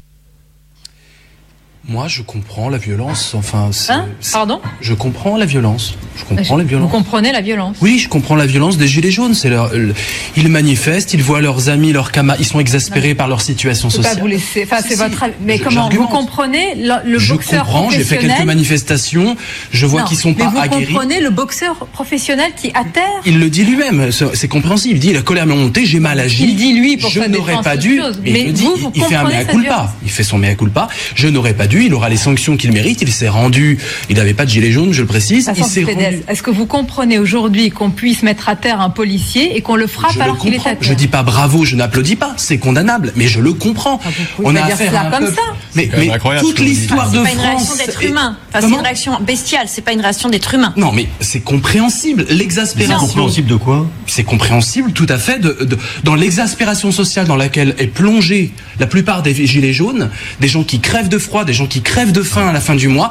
Moi, 1.87 2.07
je 2.07 2.21
comprends 2.21 2.69
la 2.69 2.77
violence. 2.77 3.33
Enfin, 3.35 3.69
Hein 3.87 4.05
Pardon 4.33 4.59
je 4.81 4.93
comprends 4.93 5.37
la 5.37 5.45
violence. 5.45 5.95
Je 6.17 6.23
comprends 6.25 6.57
la 6.57 6.63
Vous 6.63 6.69
violence. 6.69 6.91
comprenez 6.91 7.31
la 7.31 7.41
violence 7.41 7.77
Oui, 7.81 7.97
je 7.97 8.09
comprends 8.09 8.35
la 8.35 8.45
violence 8.45 8.77
des 8.77 8.87
gilets 8.87 9.09
jaunes. 9.11 9.33
C'est 9.33 9.49
leur, 9.49 9.73
le- 9.73 9.93
ils 10.35 10.49
manifestent, 10.49 11.13
ils 11.13 11.23
voient 11.23 11.39
leurs 11.41 11.69
amis, 11.69 11.91
leurs 11.93 12.11
camarades, 12.11 12.41
ils 12.41 12.45
sont 12.45 12.59
exaspérés 12.59 13.15
par 13.15 13.27
leur 13.29 13.41
situation 13.41 13.87
peux 13.87 13.97
pas 13.97 14.03
sociale. 14.03 14.19
vous 14.21 14.27
laisser. 14.27 14.63
Enfin, 14.65 14.81
c'est 14.83 14.95
Si, 14.95 15.01
votre. 15.01 15.23
Mais 15.41 15.57
je- 15.57 15.63
comment 15.63 15.89
vous 15.89 16.05
comprenez 16.07 16.75
le, 16.75 17.09
le 17.09 17.17
je 17.17 17.33
boxeur 17.33 17.63
comprends. 17.65 17.89
J'ai 17.89 18.03
fait 18.03 18.17
quelques 18.17 18.43
manifestations. 18.43 19.35
Je 19.71 19.85
vois 19.85 20.03
qu'ils 20.03 20.17
sont 20.17 20.35
mais 20.37 20.43
pas 20.43 20.49
vous 20.49 20.57
aguerris. 20.59 20.85
comprenez 20.87 21.21
le 21.21 21.29
boxeur 21.29 21.75
professionnel 21.87 22.51
qui 22.61 22.67
à 22.75 22.83
terre 22.83 23.03
Il 23.25 23.39
le 23.39 23.49
dit 23.49 23.63
lui-même, 23.63 24.09
c'est 24.11 24.47
compréhensible. 24.49 24.95
Il 24.95 24.99
dit 24.99 25.13
la 25.13 25.21
colère 25.21 25.45
m'est 25.47 25.55
montée, 25.55 25.85
j'ai 25.85 25.99
mal 26.01 26.19
agi. 26.19 26.43
Il 26.43 26.55
dit 26.57 26.73
lui 26.73 26.97
pour 26.97 27.09
je 27.09 27.21
n'aurais 27.21 27.61
pas 27.63 27.77
dû. 27.77 27.97
chose. 27.97 28.19
Mais, 28.23 28.31
Mais 28.33 28.43
le 28.43 28.51
dit, 28.51 28.63
vous, 28.65 28.73
il- 28.75 28.81
vous 28.81 28.91
il 28.93 29.03
fait 29.05 29.15
un 29.15 29.23
mea 29.23 29.45
culpa. 29.45 29.93
Il 30.03 30.11
fait 30.11 30.23
son 30.23 30.37
mea 30.37 30.53
culpa. 30.55 30.89
Je 31.15 31.27
n'aurais 31.29 31.53
pas 31.53 31.65
dû. 31.65 31.78
Il 31.85 31.93
aura 31.93 32.09
les 32.09 32.17
sanctions 32.17 32.57
qu'il 32.57 32.71
mérite. 32.71 33.01
Il 33.01 33.11
s'est 33.11 33.27
rendu. 33.29 33.77
Il 34.09 34.17
n'avait 34.17 34.33
pas 34.33 34.45
de 34.45 34.49
gilet 34.49 34.71
jaune, 34.71 34.93
je 34.93 35.01
le 35.01 35.07
précise. 35.07 35.45
Vincent 35.47 35.61
Il 35.61 35.63
s'est 35.69 35.85
Cespedes, 35.85 36.03
rendu. 36.03 36.23
Est-ce 36.27 36.43
que 36.43 36.51
vous 36.51 36.65
comprenez 36.65 37.19
aujourd'hui 37.19 37.69
qu'on 37.71 37.89
puisse 37.91 38.23
mettre 38.23 38.49
à 38.49 38.55
terre 38.55 38.81
un 38.81 38.89
policier 38.89 39.55
et 39.55 39.61
qu'on 39.61 39.75
le 39.75 39.87
frappe 39.87 40.11
Je 40.13 40.17
le 40.17 40.23
alors 40.23 40.37
qu'il 40.37 40.53
est 40.53 40.57
à 40.57 40.59
comprends. 40.59 40.75
terre 40.75 40.89
Je 40.89 40.93
dis 40.93 41.07
pas 41.07 41.23
bravo, 41.23 41.65
je 41.65 41.75
n'applaudis 41.75 42.15
pas. 42.15 42.33
C'est 42.37 42.57
condamnable, 42.57 43.13
mais 43.15 43.27
je 43.27 43.39
le 43.39 43.53
comprends. 43.53 43.99
pouvez 44.35 44.53
pas 44.59 44.65
dire 44.67 44.77
cela 44.77 45.01
à 45.01 45.07
un 45.07 45.11
comme 45.11 45.25
peuple- 45.25 45.35
ça. 45.35 45.53
Mais, 45.75 45.89
mais 45.97 46.09
incroyable 46.11 46.45
toute 46.47 46.59
l'histoire 46.59 47.09
de 47.11 47.17
C'est 47.17 47.23
pas 47.23 47.31
une 47.31 47.39
réaction 47.39 47.65
France. 47.65 47.77
d'être 47.77 48.03
est- 48.03 48.07
humain. 48.07 48.37
Enfin, 48.53 48.67
c'est 48.67 48.73
une 48.75 48.81
réaction 48.81 49.19
bestiale, 49.21 49.65
c'est 49.67 49.81
pas 49.81 49.93
une 49.93 50.01
réaction 50.01 50.29
d'être 50.29 50.53
humain. 50.53 50.73
Non, 50.77 50.91
mais 50.91 51.07
c'est 51.19 51.41
compréhensible. 51.41 52.25
L'exaspération. 52.29 52.99
C'est 52.99 53.05
compréhensible 53.13 53.47
de 53.49 53.55
quoi 53.55 53.87
C'est 54.07 54.23
compréhensible, 54.23 54.91
tout 54.93 55.05
à 55.09 55.17
fait, 55.17 55.39
de, 55.39 55.57
de- 55.61 55.77
dans 56.03 56.15
l'exaspération 56.15 56.91
sociale 56.91 57.27
dans 57.27 57.35
laquelle 57.35 57.75
est 57.77 57.87
plongée 57.87 58.51
la 58.79 58.87
plupart 58.87 59.21
des 59.21 59.33
gilets 59.45 59.73
jaunes, 59.73 60.09
des 60.39 60.47
gens 60.47 60.63
qui 60.63 60.79
crèvent 60.79 61.09
de 61.09 61.17
froid, 61.17 61.43
des 61.45 61.53
gens 61.53 61.58
qui 61.67 61.81
crèvent 61.81 62.11
de 62.11 62.23
faim 62.23 62.47
à 62.47 62.51
la 62.53 62.59
fin 62.61 62.75
du 62.75 62.87
mois. 62.87 63.09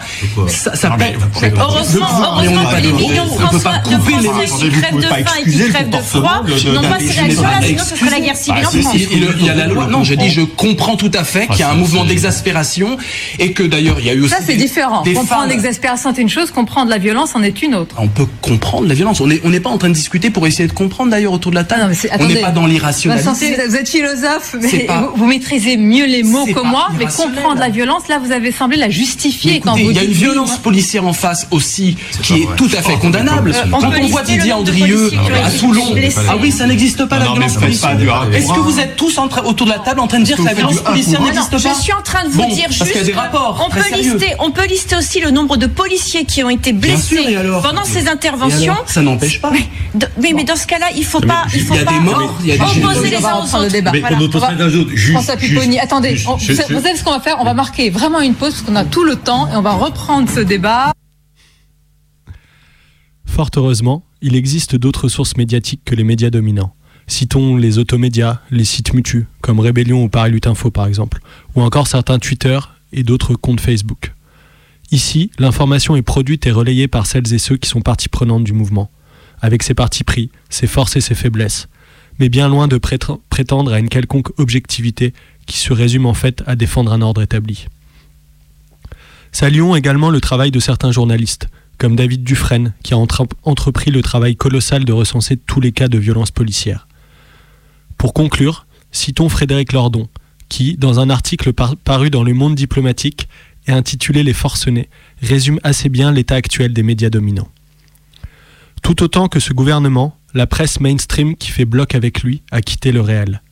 Ça, 0.48 0.74
ça 0.74 0.90
paie- 0.98 1.16
Heureusement, 1.58 2.06
Mais 2.40 2.48
on 2.48 2.52
heureusement 2.56 2.60
n'est 2.60 2.66
que 2.66 2.70
pas 2.72 2.80
les 2.80 2.92
millions 2.92 3.24
de 3.26 3.30
on 3.30 3.48
peut 3.48 3.58
pas 3.60 3.80
Français, 3.80 3.96
de 3.96 4.68
qui 4.68 4.70
crèvent 4.80 4.96
de 4.96 5.02
faim 5.02 5.16
et 5.46 5.50
qui 5.50 5.58
crèvent 5.70 5.90
de 5.90 5.96
froid 5.98 6.42
n'ont 6.44 6.82
pas 6.88 6.98
ces 6.98 7.08
je 7.08 7.20
réactions-là, 7.20 7.48
pas 7.60 7.66
sinon 7.66 7.82
ce 7.84 7.96
serait 7.96 8.10
la 8.10 8.20
guerre 8.20 8.36
civile 8.36 8.64
en 8.64 8.68
Ah, 8.68 8.70
si, 8.70 8.82
France. 8.82 8.94
il, 9.40 9.44
y 9.46 9.50
a 9.50 9.54
la 9.54 9.66
loi. 9.66 9.86
Non, 9.86 10.04
j'ai 10.04 10.16
dit 10.16 10.28
je 10.30 10.42
comprends 10.42 10.96
tout 10.96 11.10
à 11.14 11.24
fait 11.24 11.46
qu'il 11.48 11.60
y 11.60 11.62
a 11.62 11.70
un 11.70 11.74
mouvement 11.74 12.04
d'exaspération 12.04 12.96
et 13.38 13.52
que 13.52 13.62
d'ailleurs 13.62 13.96
il 14.00 14.06
y 14.06 14.10
a 14.10 14.14
eu 14.14 14.20
aussi 14.22 14.30
Ça, 14.34 14.38
c'est 14.44 14.54
des- 14.56 14.62
différent. 14.64 15.02
Comprendre 15.14 15.48
l'exaspération 15.48 16.12
est 16.12 16.18
une 16.20 16.28
chose, 16.28 16.50
comprendre 16.50 16.90
la 16.90 16.98
violence 16.98 17.34
en 17.34 17.42
est 17.42 17.62
une 17.62 17.74
autre. 17.74 17.94
on 17.98 18.08
peut 18.08 18.26
comprendre 18.42 18.86
la 18.88 18.94
violence. 18.94 19.20
On 19.20 19.26
n'est 19.26 19.40
on 19.44 19.50
pas 19.60 19.70
en 19.70 19.78
train 19.78 19.88
de 19.88 19.94
discuter 19.94 20.30
pour 20.30 20.46
essayer 20.46 20.68
de 20.68 20.72
comprendre 20.72 21.10
d'ailleurs 21.10 21.32
autour 21.32 21.50
de 21.50 21.56
la 21.56 21.64
table. 21.64 21.92
on 22.20 22.26
n'est 22.26 22.36
pas 22.36 22.50
dans 22.50 22.66
l'irrationalité. 22.66 23.28
Vous 23.68 23.76
êtes 23.76 23.88
philosophe, 23.88 24.54
C'est 24.60 24.72
mais 24.78 24.84
pas- 24.84 25.00
vous, 25.00 25.16
vous 25.16 25.26
maîtrisez 25.26 25.76
mieux 25.76 26.06
les 26.06 26.22
mots 26.22 26.44
C'est 26.46 26.52
que 26.52 26.60
pas 26.60 26.66
moi, 26.68 26.88
mais 26.98 27.06
comprendre 27.06 27.58
la 27.58 27.68
violence, 27.70 28.08
là, 28.08 28.18
vous 28.22 28.30
avez 28.38 28.52
semblé 28.52 28.76
la 28.76 28.88
justifier 28.90 29.52
Mais 29.54 29.60
quand 29.60 29.72
vous 29.76 29.90
il 29.90 29.96
y 29.96 29.98
a 29.98 30.04
une 30.04 30.12
violence 30.12 30.56
policière 30.58 31.04
en 31.06 31.12
face 31.12 31.46
aussi 31.50 31.96
qui 32.22 32.32
pas 32.32 32.38
est 32.38 32.42
vrai. 32.44 32.56
tout 32.56 32.70
à 32.76 32.82
fait 32.82 32.92
Oh, 32.94 32.98
condamnable. 32.98 33.52
pas 33.52 33.58
Quand 33.70 33.80
possible. 33.80 34.04
on 34.04 34.06
voit 34.08 34.22
Didier 34.22 34.52
Andrieux 34.52 35.10
qui 35.10 35.16
ont 35.18 35.44
à 35.44 35.50
Toulon, 35.50 35.94
ah 36.28 36.36
oui, 36.40 36.50
ça 36.50 36.66
n'existe 36.66 37.04
pas 37.04 37.18
la 37.18 37.26
Non, 37.26 37.32
violence 37.34 37.52
mais 37.54 37.60
pas 37.60 37.66
policière. 37.66 38.28
Est-ce 38.32 38.52
que 38.52 38.60
vous 38.60 38.78
êtes 38.80 38.96
tous 38.96 39.18
en 39.18 39.28
train- 39.28 39.42
autour 39.42 39.66
de 39.66 39.72
la 39.72 39.78
table 39.78 40.00
en 40.00 40.06
train 40.06 40.20
de 40.20 40.24
dire 40.24 40.36
que 40.36 40.42
la 40.42 40.54
violence 40.54 40.80
policière 40.80 41.20
n'existe 41.22 41.50
pas 41.50 41.58
je 41.58 41.82
suis 41.82 41.92
en 41.92 42.02
train 42.02 42.24
de 42.24 42.30
vous 42.30 42.44
dire 42.46 42.70
juste 42.70 42.84
on 43.60 43.70
peut 43.70 43.96
lister, 43.96 44.34
on 44.38 44.50
peut 44.50 44.66
lister 44.66 44.96
aussi 44.96 45.20
le 45.20 45.30
nombre 45.30 45.56
de 45.56 45.66
policiers 45.66 46.24
qui 46.24 46.42
ont 46.42 46.50
été 46.50 46.72
blessés 46.72 47.36
pendant 47.62 47.84
ces 47.84 48.08
interventions. 48.08 48.74
ça 48.86 49.02
n'empêche 49.02 49.40
pas. 49.40 49.50
Oui, 50.22 50.32
mais 50.34 50.44
dans 50.44 50.56
ce 50.56 50.66
cas-là, 50.66 50.86
il 50.96 51.04
faut 51.04 51.20
pas, 51.20 51.44
il 51.54 51.60
faut 51.62 51.74
il 51.74 51.80
y 51.80 51.82
a 51.82 51.84
pas 51.84 51.92
des 51.92 52.00
morts, 52.00 52.34
il 52.42 52.46
y 52.48 52.52
a 52.52 52.56
des 52.56 52.62
opposer 52.62 53.10
les 53.10 53.16
On 53.16 53.20
va 53.20 53.28
uns 53.28 53.32
aux 53.38 53.40
reprendre 53.42 53.58
le 53.60 53.66
autres. 53.66 53.72
débat. 53.72 53.90
Mais 53.92 54.00
Voilà. 54.00 54.16
qu'on 54.16 54.22
oppose 54.24 54.42
On 54.42 54.46
va- 54.46 54.52
les 54.54 54.62
uns 54.62 54.66
aux 54.68 54.80
autres. 54.80 55.78
Attendez, 55.82 56.14
vous 56.14 56.38
savez 56.38 56.96
ce 56.96 57.04
qu'on 57.04 57.10
va 57.10 57.20
faire? 57.20 57.36
On 57.40 57.44
va 57.44 57.54
marquer 57.54 57.90
vraiment 57.90 58.20
une 58.28 58.34
pause 58.34 58.60
qu'on 58.60 58.76
a 58.76 58.84
tout 58.84 59.04
le 59.04 59.16
temps 59.16 59.50
et 59.50 59.56
on 59.56 59.62
va 59.62 59.72
reprendre 59.72 60.28
ce 60.28 60.40
débat. 60.40 60.92
Fort 63.24 63.48
heureusement, 63.56 64.04
il 64.20 64.36
existe 64.36 64.76
d'autres 64.76 65.08
sources 65.08 65.36
médiatiques 65.36 65.80
que 65.86 65.94
les 65.94 66.04
médias 66.04 66.28
dominants, 66.28 66.74
Citons 67.06 67.56
les 67.56 67.78
automédias, 67.78 68.42
les 68.50 68.66
sites 68.66 68.92
mutus, 68.92 69.24
comme 69.40 69.60
Rébellion 69.60 70.04
ou 70.04 70.10
Paris 70.10 70.30
Lutinfo 70.30 70.70
par 70.70 70.86
exemple, 70.86 71.20
ou 71.56 71.62
encore 71.62 71.86
certains 71.86 72.18
Twitter 72.18 72.58
et 72.92 73.02
d'autres 73.02 73.34
comptes 73.34 73.62
Facebook. 73.62 74.12
Ici, 74.90 75.30
l'information 75.38 75.96
est 75.96 76.02
produite 76.02 76.46
et 76.46 76.50
relayée 76.50 76.86
par 76.86 77.06
celles 77.06 77.32
et 77.32 77.38
ceux 77.38 77.56
qui 77.56 77.70
sont 77.70 77.80
partie 77.80 78.10
prenante 78.10 78.44
du 78.44 78.52
mouvement, 78.52 78.90
avec 79.40 79.62
ses 79.62 79.72
partis 79.72 80.04
pris, 80.04 80.30
ses 80.50 80.66
forces 80.66 80.96
et 80.96 81.00
ses 81.00 81.14
faiblesses, 81.14 81.68
mais 82.18 82.28
bien 82.28 82.46
loin 82.46 82.68
de 82.68 82.76
prétendre 82.76 83.72
à 83.72 83.78
une 83.78 83.88
quelconque 83.88 84.38
objectivité 84.38 85.14
qui 85.46 85.56
se 85.56 85.72
résume 85.72 86.04
en 86.04 86.14
fait 86.14 86.42
à 86.46 86.56
défendre 86.56 86.92
un 86.92 87.00
ordre 87.00 87.22
établi. 87.22 87.68
Saluons 89.32 89.76
également 89.76 90.10
le 90.10 90.20
travail 90.20 90.50
de 90.50 90.60
certains 90.60 90.92
journalistes, 90.92 91.48
comme 91.76 91.96
David 91.96 92.24
Dufresne, 92.24 92.74
qui 92.82 92.94
a 92.94 92.96
entre- 92.98 93.26
entrepris 93.44 93.90
le 93.90 94.02
travail 94.02 94.36
colossal 94.36 94.84
de 94.84 94.92
recenser 94.92 95.36
tous 95.36 95.60
les 95.60 95.72
cas 95.72 95.88
de 95.88 95.98
violences 95.98 96.30
policières. 96.30 96.88
Pour 97.96 98.14
conclure, 98.14 98.66
citons 98.90 99.28
Frédéric 99.28 99.72
Lordon, 99.72 100.08
qui, 100.48 100.76
dans 100.76 100.98
un 100.98 101.10
article 101.10 101.52
par- 101.52 101.76
paru 101.76 102.10
dans 102.10 102.24
Le 102.24 102.34
Monde 102.34 102.54
diplomatique 102.54 103.28
et 103.66 103.72
intitulé 103.72 104.22
Les 104.22 104.32
forcenés, 104.32 104.88
résume 105.22 105.60
assez 105.62 105.88
bien 105.88 106.10
l'état 106.10 106.36
actuel 106.36 106.72
des 106.72 106.82
médias 106.82 107.10
dominants. 107.10 107.50
Tout 108.82 109.02
autant 109.02 109.28
que 109.28 109.40
ce 109.40 109.52
gouvernement, 109.52 110.16
la 110.34 110.46
presse 110.46 110.80
mainstream 110.80 111.36
qui 111.36 111.50
fait 111.50 111.64
bloc 111.64 111.94
avec 111.94 112.22
lui 112.22 112.42
a 112.50 112.62
quitté 112.62 112.92
le 112.92 113.00
réel. 113.00 113.42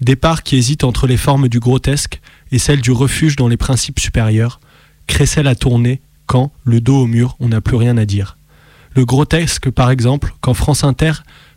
Départ 0.00 0.42
qui 0.44 0.56
hésite 0.56 0.84
entre 0.84 1.06
les 1.08 1.16
formes 1.16 1.48
du 1.48 1.58
grotesque 1.58 2.20
et 2.52 2.58
celles 2.58 2.80
du 2.80 2.92
refuge 2.92 3.34
dans 3.34 3.48
les 3.48 3.56
principes 3.56 3.98
supérieurs, 3.98 4.60
Cressel 5.08 5.48
a 5.48 5.56
tourné 5.56 6.00
quand, 6.26 6.52
le 6.62 6.80
dos 6.80 7.02
au 7.02 7.06
mur, 7.06 7.36
on 7.40 7.48
n'a 7.48 7.60
plus 7.60 7.76
rien 7.76 7.96
à 7.96 8.04
dire. 8.04 8.38
Le 8.94 9.04
grotesque, 9.04 9.70
par 9.70 9.90
exemple, 9.90 10.34
quand 10.40 10.54
France 10.54 10.84
Inter 10.84 11.12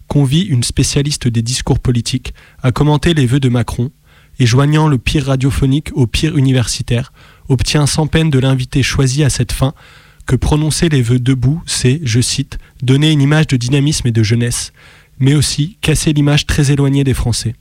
convie 0.07 0.41
une 0.41 0.63
spécialiste 0.63 1.27
des 1.27 1.43
discours 1.43 1.79
politiques 1.79 2.33
à 2.63 2.71
commenter 2.71 3.13
les 3.13 3.27
vœux 3.27 3.39
de 3.39 3.49
Macron 3.49 3.91
et 4.39 4.45
joignant 4.45 4.87
le 4.87 4.97
pire 4.97 5.27
radiophonique 5.27 5.91
au 5.93 6.07
pire 6.07 6.37
universitaire, 6.37 7.13
obtient 7.49 7.85
sans 7.85 8.07
peine 8.07 8.29
de 8.29 8.39
l'invité 8.39 8.81
choisi 8.81 9.23
à 9.23 9.29
cette 9.29 9.51
fin 9.51 9.73
que 10.25 10.35
prononcer 10.35 10.89
les 10.89 11.01
vœux 11.01 11.19
debout, 11.19 11.61
c'est, 11.65 11.99
je 12.03 12.21
cite, 12.21 12.57
donner 12.81 13.11
une 13.11 13.21
image 13.21 13.47
de 13.47 13.57
dynamisme 13.57 14.07
et 14.07 14.11
de 14.11 14.23
jeunesse, 14.23 14.71
mais 15.19 15.35
aussi 15.35 15.77
casser 15.81 16.13
l'image 16.13 16.45
très 16.45 16.71
éloignée 16.71 17.03
des 17.03 17.13
Français. 17.13 17.53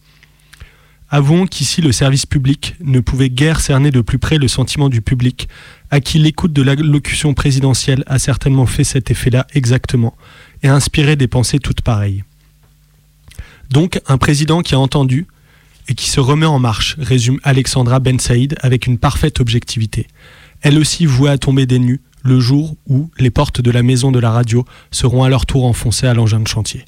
Avouons 1.12 1.46
qu'ici 1.46 1.80
le 1.80 1.90
service 1.90 2.24
public 2.24 2.76
ne 2.80 3.00
pouvait 3.00 3.30
guère 3.30 3.60
cerner 3.60 3.90
de 3.90 4.00
plus 4.00 4.20
près 4.20 4.38
le 4.38 4.46
sentiment 4.46 4.88
du 4.88 5.02
public, 5.02 5.48
à 5.90 6.00
qui 6.00 6.20
l'écoute 6.20 6.52
de 6.52 6.62
l'allocution 6.62 7.34
présidentielle 7.34 8.04
a 8.06 8.20
certainement 8.20 8.66
fait 8.66 8.84
cet 8.84 9.10
effet-là 9.10 9.46
exactement, 9.52 10.16
et 10.62 10.68
inspiré 10.68 11.16
des 11.16 11.26
pensées 11.26 11.58
toutes 11.58 11.80
pareilles. 11.80 12.22
Donc 13.70 14.00
un 14.06 14.18
président 14.18 14.62
qui 14.62 14.76
a 14.76 14.78
entendu 14.78 15.26
et 15.88 15.94
qui 15.94 16.08
se 16.08 16.20
remet 16.20 16.46
en 16.46 16.60
marche, 16.60 16.94
résume 17.00 17.40
Alexandra 17.42 17.98
Ben 17.98 18.20
Saïd 18.20 18.54
avec 18.60 18.86
une 18.86 18.98
parfaite 18.98 19.40
objectivité. 19.40 20.06
Elle 20.62 20.78
aussi 20.78 21.08
à 21.26 21.38
tomber 21.38 21.66
des 21.66 21.80
nues 21.80 22.00
le 22.22 22.38
jour 22.38 22.76
où 22.86 23.10
les 23.18 23.30
portes 23.30 23.60
de 23.60 23.70
la 23.72 23.82
maison 23.82 24.12
de 24.12 24.20
la 24.20 24.30
radio 24.30 24.64
seront 24.92 25.24
à 25.24 25.28
leur 25.28 25.46
tour 25.46 25.64
enfoncées 25.64 26.06
à 26.06 26.14
l'engin 26.14 26.38
de 26.38 26.46
chantier. 26.46 26.84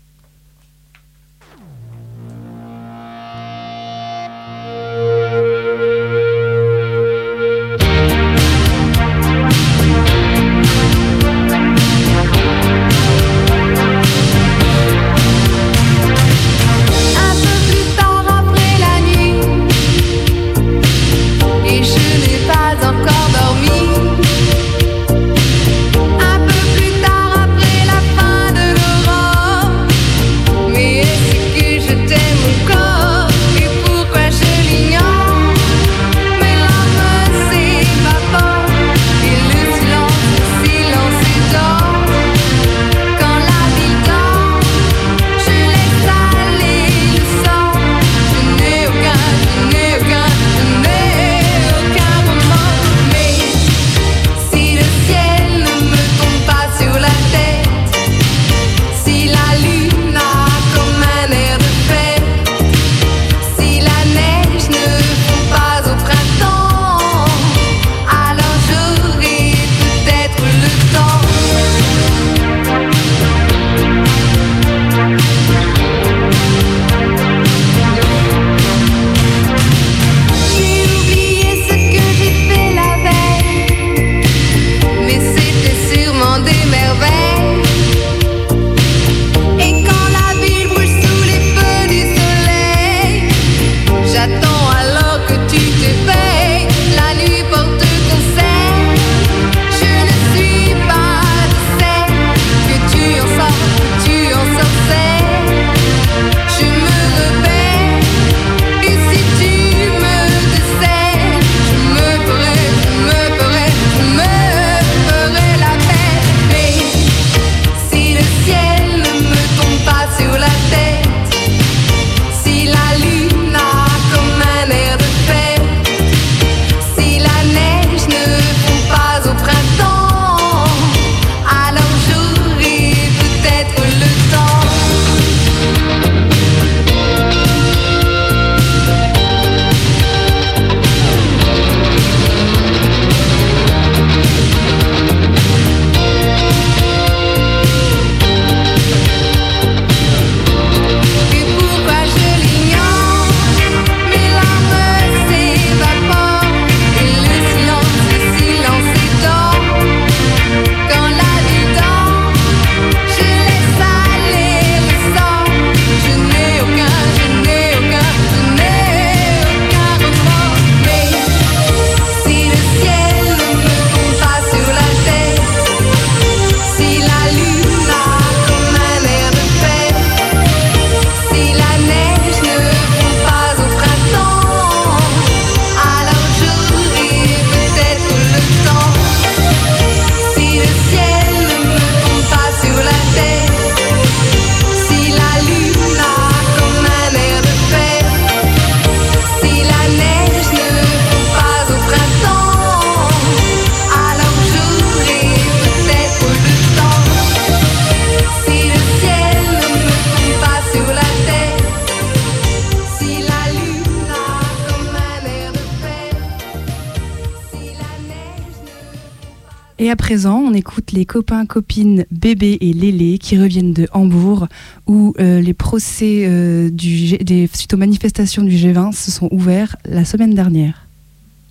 Présent, 220.13 220.44
on 220.46 220.52
écoute 220.52 220.92
les 220.92 221.06
copains, 221.06 221.46
copines, 221.46 222.04
bébé 222.10 222.58
et 222.60 222.75
Lélé 222.75 223.17
qui 223.17 223.38
reviennent 223.38 223.73
de 223.73 223.88
Hambourg, 223.94 224.46
où 224.87 225.15
euh, 225.19 225.40
les 225.40 225.54
procès 225.54 226.25
euh, 226.27 226.69
du 226.69 226.94
G- 226.94 227.17
des, 227.17 227.48
suite 227.50 227.73
aux 227.73 227.79
manifestations 227.79 228.42
du 228.42 228.54
G20 228.54 228.92
se 228.92 229.10
sont 229.10 229.27
ouverts 229.31 229.75
la 229.87 230.04
semaine 230.04 230.35
dernière. 230.35 230.87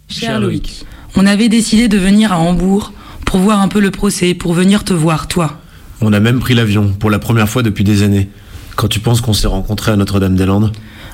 Cher 0.10 0.40
Loïc, 0.40 0.86
on 1.16 1.26
avait 1.26 1.50
décidé 1.50 1.88
de 1.88 1.98
venir 1.98 2.32
à 2.34 2.38
Hambourg 2.38 2.94
pour 3.26 3.40
voir 3.40 3.62
un 3.62 3.68
peu 3.68 3.80
le 3.80 3.90
procès, 3.90 4.36
pour 4.36 4.54
venir 4.54 4.84
te 4.84 4.94
voir, 4.94 5.28
toi. 5.28 5.60
On 6.00 6.14
a 6.14 6.20
même 6.20 6.40
pris 6.40 6.54
l'avion, 6.54 6.94
pour 7.00 7.10
la 7.10 7.18
première 7.18 7.50
fois 7.50 7.64
depuis 7.64 7.84
des 7.84 8.04
années. 8.04 8.30
Quand 8.76 8.90
tu 8.90 9.00
penses 9.00 9.22
qu'on 9.22 9.34
s'est 9.34 9.48
rencontrés 9.48 9.92
à 9.92 9.96
Notre-Dame-des-Landes? 9.96 10.72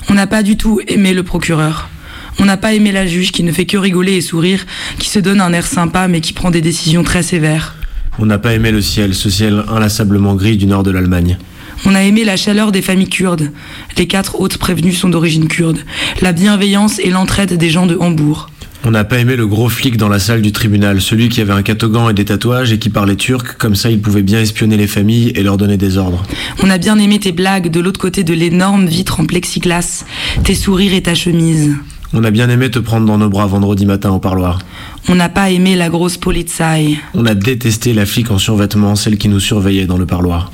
On 0.10 0.16
n'a 0.16 0.28
pas 0.28 0.44
du 0.44 0.58
tout 0.58 0.82
aimé 0.86 1.14
le 1.14 1.24
procureur. 1.24 1.88
On 2.40 2.46
n'a 2.46 2.58
pas 2.58 2.74
aimé 2.74 2.92
la 2.92 3.08
juge 3.08 3.32
qui 3.32 3.44
ne 3.44 3.52
fait 3.52 3.66
que 3.66 3.78
rigoler 3.78 4.14
et 4.14 4.22
sourire, 4.22 4.66
qui 5.00 5.10
se 5.10 5.20
donne 5.20 5.42
un 5.42 5.54
air 5.54 5.66
sympa 5.66 6.08
mais 6.08 6.22
qui 6.22 6.34
prend 6.34 6.52
des 6.52 6.62
décisions 6.62 7.04
très 7.04 7.24
sévères. 7.24 7.76
On 8.20 8.26
n'a 8.26 8.38
pas 8.38 8.54
aimé 8.54 8.72
le 8.72 8.82
ciel, 8.82 9.14
ce 9.14 9.30
ciel 9.30 9.64
inlassablement 9.68 10.36
gris 10.36 10.58
du 10.58 10.66
nord 10.66 10.84
de 10.84 10.92
l'Allemagne. 10.92 11.38
On 11.86 11.94
a 11.94 12.02
aimé 12.02 12.24
la 12.24 12.38
chaleur 12.38 12.72
des 12.72 12.82
familles 12.82 13.10
kurdes. 13.10 13.52
Les 13.98 14.08
quatre 14.08 14.40
autres 14.40 14.58
prévenus 14.58 14.98
sont 14.98 15.10
d'origine 15.10 15.48
kurde. 15.48 15.80
La 16.22 16.32
bienveillance 16.32 17.00
et 17.00 17.10
l'entraide 17.10 17.54
des 17.58 17.70
gens 17.70 17.86
de 17.86 17.96
Hambourg. 18.00 18.50
On 18.84 18.92
n'a 18.92 19.04
pas 19.04 19.20
aimé 19.20 19.36
le 19.36 19.46
gros 19.46 19.70
flic 19.70 19.98
dans 19.98 20.08
la 20.08 20.20
salle 20.20 20.42
du 20.42 20.52
tribunal, 20.52 21.02
celui 21.02 21.30
qui 21.30 21.42
avait 21.42 21.54
un 21.54 21.62
catogan 21.62 22.10
et 22.10 22.14
des 22.14 22.26
tatouages 22.26 22.72
et 22.72 22.80
qui 22.80 22.90
parlait 22.90 23.16
turc, 23.16 23.58
comme 23.58 23.76
ça 23.76 23.90
il 23.90 24.00
pouvait 24.00 24.22
bien 24.22 24.40
espionner 24.40 24.78
les 24.78 24.88
familles 24.88 25.34
et 25.36 25.44
leur 25.44 25.58
donner 25.58 25.78
des 25.78 25.98
ordres. 25.98 26.24
On 26.64 26.70
a 26.70 26.78
bien 26.78 26.98
aimé 26.98 27.20
tes 27.20 27.32
blagues 27.32 27.70
de 27.70 27.80
l'autre 27.80 28.00
côté 28.00 28.24
de 28.24 28.34
l'énorme 28.34 28.86
vitre 28.86 29.20
en 29.20 29.26
plexiglas, 29.26 30.06
tes 30.44 30.56
sourires 30.56 30.94
et 30.94 31.02
ta 31.02 31.16
chemise. 31.16 31.76
On 32.14 32.24
a 32.24 32.32
bien 32.32 32.50
aimé 32.50 32.72
te 32.72 32.80
prendre 32.80 33.06
dans 33.06 33.18
nos 33.18 33.30
bras 33.30 33.48
vendredi 33.48 33.86
matin 33.86 34.12
au 34.12 34.20
parloir. 34.20 34.60
On 35.10 35.16
n'a 35.16 35.30
pas 35.30 35.50
aimé 35.52 35.76
la 35.76 35.90
grosse 35.90 36.18
polizei. 36.18 36.98
On 37.14 37.26
a 37.26 37.36
détesté 37.36 37.94
la 37.94 38.06
flic 38.06 38.32
en 38.32 38.38
survêtement, 38.38 38.96
celle 38.96 39.18
qui 39.18 39.28
nous 39.28 39.40
surveillait 39.42 39.86
dans 39.88 39.98
le 39.98 40.06
parloir. 40.06 40.50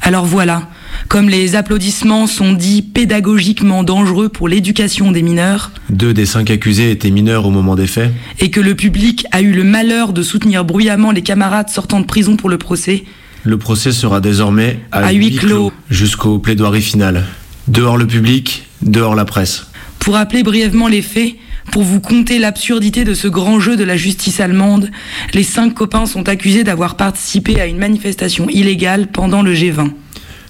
Alors 0.00 0.24
voilà, 0.24 0.68
comme 1.08 1.28
les 1.28 1.54
applaudissements 1.56 2.26
sont 2.26 2.52
dits 2.52 2.82
pédagogiquement 2.82 3.82
dangereux 3.82 4.28
pour 4.28 4.48
l'éducation 4.48 5.10
des 5.12 5.22
mineurs, 5.22 5.70
Deux 5.90 6.14
des 6.14 6.26
cinq 6.26 6.48
accusés 6.50 6.90
étaient 6.90 7.10
mineurs 7.10 7.44
au 7.46 7.50
moment 7.50 7.74
des 7.74 7.86
faits. 7.86 8.12
et 8.38 8.50
que 8.50 8.60
le 8.60 8.74
public 8.74 9.26
a 9.32 9.40
eu 9.42 9.52
le 9.52 9.64
malheur 9.64 10.12
de 10.12 10.22
soutenir 10.22 10.64
bruyamment 10.64 11.10
les 11.12 11.22
camarades 11.22 11.70
sortant 11.70 12.00
de 12.00 12.06
prison 12.06 12.36
pour 12.36 12.48
le 12.48 12.58
procès, 12.58 13.04
Le 13.42 13.58
procès 13.58 13.92
sera 13.92 14.20
désormais 14.20 14.80
à, 14.92 15.06
À 15.06 15.12
huis 15.12 15.34
clos. 15.36 15.72
jusqu'au 15.90 16.38
plaidoirie 16.38 16.82
final. 16.82 17.24
Dehors 17.68 17.96
le 17.96 18.06
public, 18.06 18.66
dehors 18.82 19.14
la 19.16 19.24
presse. 19.24 19.66
Pour 20.06 20.14
rappeler 20.14 20.44
brièvement 20.44 20.86
les 20.86 21.02
faits, 21.02 21.34
pour 21.72 21.82
vous 21.82 21.98
conter 21.98 22.38
l'absurdité 22.38 23.02
de 23.02 23.12
ce 23.12 23.26
grand 23.26 23.58
jeu 23.58 23.74
de 23.74 23.82
la 23.82 23.96
justice 23.96 24.38
allemande, 24.38 24.92
les 25.34 25.42
cinq 25.42 25.74
copains 25.74 26.06
sont 26.06 26.28
accusés 26.28 26.62
d'avoir 26.62 26.94
participé 26.94 27.60
à 27.60 27.66
une 27.66 27.76
manifestation 27.76 28.48
illégale 28.48 29.08
pendant 29.08 29.42
le 29.42 29.52
G20. 29.52 29.90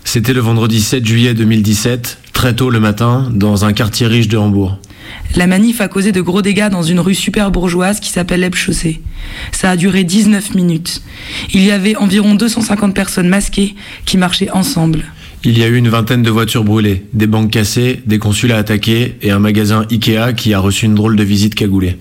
C'était 0.04 0.34
le 0.34 0.40
vendredi 0.40 0.82
7 0.82 1.06
juillet 1.06 1.32
2017, 1.32 2.18
très 2.34 2.54
tôt 2.54 2.68
le 2.68 2.80
matin, 2.80 3.30
dans 3.32 3.64
un 3.64 3.72
quartier 3.72 4.06
riche 4.06 4.28
de 4.28 4.36
Hambourg. 4.36 4.76
La 5.36 5.46
manif 5.46 5.80
a 5.80 5.88
causé 5.88 6.12
de 6.12 6.20
gros 6.20 6.42
dégâts 6.42 6.68
dans 6.68 6.82
une 6.82 7.00
rue 7.00 7.14
super 7.14 7.50
bourgeoise 7.50 7.98
qui 7.98 8.10
s'appelle 8.10 8.44
Elbchaussee. 8.44 9.00
Ça 9.52 9.70
a 9.70 9.76
duré 9.78 10.04
19 10.04 10.54
minutes. 10.54 11.00
Il 11.54 11.64
y 11.64 11.70
avait 11.70 11.96
environ 11.96 12.34
250 12.34 12.94
personnes 12.94 13.28
masquées 13.28 13.74
qui 14.04 14.18
marchaient 14.18 14.50
ensemble. 14.50 15.06
Il 15.48 15.56
y 15.56 15.62
a 15.62 15.68
eu 15.68 15.76
une 15.76 15.88
vingtaine 15.88 16.24
de 16.24 16.30
voitures 16.30 16.64
brûlées, 16.64 17.06
des 17.12 17.28
banques 17.28 17.52
cassées, 17.52 18.02
des 18.04 18.18
consulats 18.18 18.56
attaqués 18.56 19.16
et 19.22 19.30
un 19.30 19.38
magasin 19.38 19.86
Ikea 19.92 20.32
qui 20.36 20.52
a 20.52 20.58
reçu 20.58 20.86
une 20.86 20.96
drôle 20.96 21.14
de 21.14 21.22
visite 21.22 21.54
cagoulée. 21.54 21.98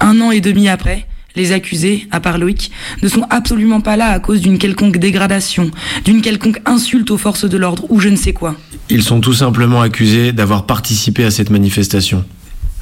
Un 0.00 0.20
an 0.20 0.32
et 0.32 0.40
demi 0.40 0.68
après, 0.68 1.06
les 1.36 1.52
accusés, 1.52 2.08
à 2.10 2.18
part 2.18 2.36
Loïc, 2.36 2.72
ne 3.00 3.06
sont 3.06 3.24
absolument 3.30 3.80
pas 3.80 3.96
là 3.96 4.06
à 4.08 4.18
cause 4.18 4.40
d'une 4.40 4.58
quelconque 4.58 4.98
dégradation, 4.98 5.70
d'une 6.04 6.20
quelconque 6.20 6.60
insulte 6.64 7.12
aux 7.12 7.16
forces 7.16 7.48
de 7.48 7.56
l'ordre 7.56 7.86
ou 7.90 8.00
je 8.00 8.08
ne 8.08 8.16
sais 8.16 8.32
quoi. 8.32 8.56
Ils 8.88 9.04
sont 9.04 9.20
tout 9.20 9.34
simplement 9.34 9.80
accusés 9.80 10.32
d'avoir 10.32 10.66
participé 10.66 11.22
à 11.22 11.30
cette 11.30 11.50
manifestation. 11.50 12.24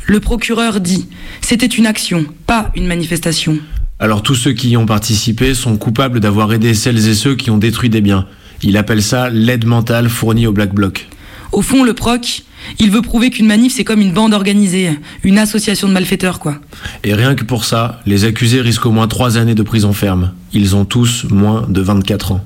Le 0.07 0.21
procureur 0.21 0.81
dit 0.81 1.07
c'était 1.43 1.67
une 1.67 1.85
action, 1.85 2.25
pas 2.47 2.73
une 2.75 2.87
manifestation. 2.87 3.59
Alors 3.99 4.23
tous 4.23 4.37
ceux 4.37 4.53
qui 4.53 4.71
y 4.71 4.77
ont 4.79 4.87
participé 4.87 5.53
sont 5.53 5.77
coupables 5.77 6.21
d'avoir 6.21 6.51
aidé 6.55 6.73
celles 6.73 7.09
et 7.09 7.15
ceux 7.15 7.35
qui 7.35 7.51
ont 7.51 7.59
détruit 7.59 7.91
des 7.91 8.01
biens. 8.01 8.27
Il 8.63 8.77
appelle 8.77 9.03
ça 9.03 9.31
l'aide 9.31 9.65
mentale 9.65 10.09
fournie 10.09 10.47
au 10.47 10.53
Black 10.53 10.75
Bloc. 10.75 11.09
Au 11.53 11.63
fond, 11.63 11.85
le 11.85 11.95
proc, 11.95 12.43
il 12.79 12.91
veut 12.91 13.03
prouver 13.03 13.31
qu'une 13.31 13.47
manif 13.47 13.75
c'est 13.75 13.85
comme 13.85 14.01
une 14.01 14.13
bande 14.13 14.35
organisée, 14.35 14.91
une 15.23 15.39
association 15.39 15.89
de 15.89 15.93
malfaiteurs 15.93 16.41
quoi. 16.41 16.59
Et 17.05 17.15
rien 17.15 17.35
que 17.35 17.45
pour 17.45 17.65
ça, 17.65 18.01
les 18.07 18.25
accusés 18.25 18.61
risquent 18.61 18.87
au 18.87 18.91
moins 18.91 19.09
trois 19.09 19.39
années 19.39 19.55
de 19.55 19.63
prison 19.63 19.93
ferme. 19.93 20.33
Ils 20.53 20.77
ont 20.77 20.85
tous 20.85 21.25
moins 21.31 21.67
de 21.69 21.81
24 21.81 22.33
ans. 22.33 22.45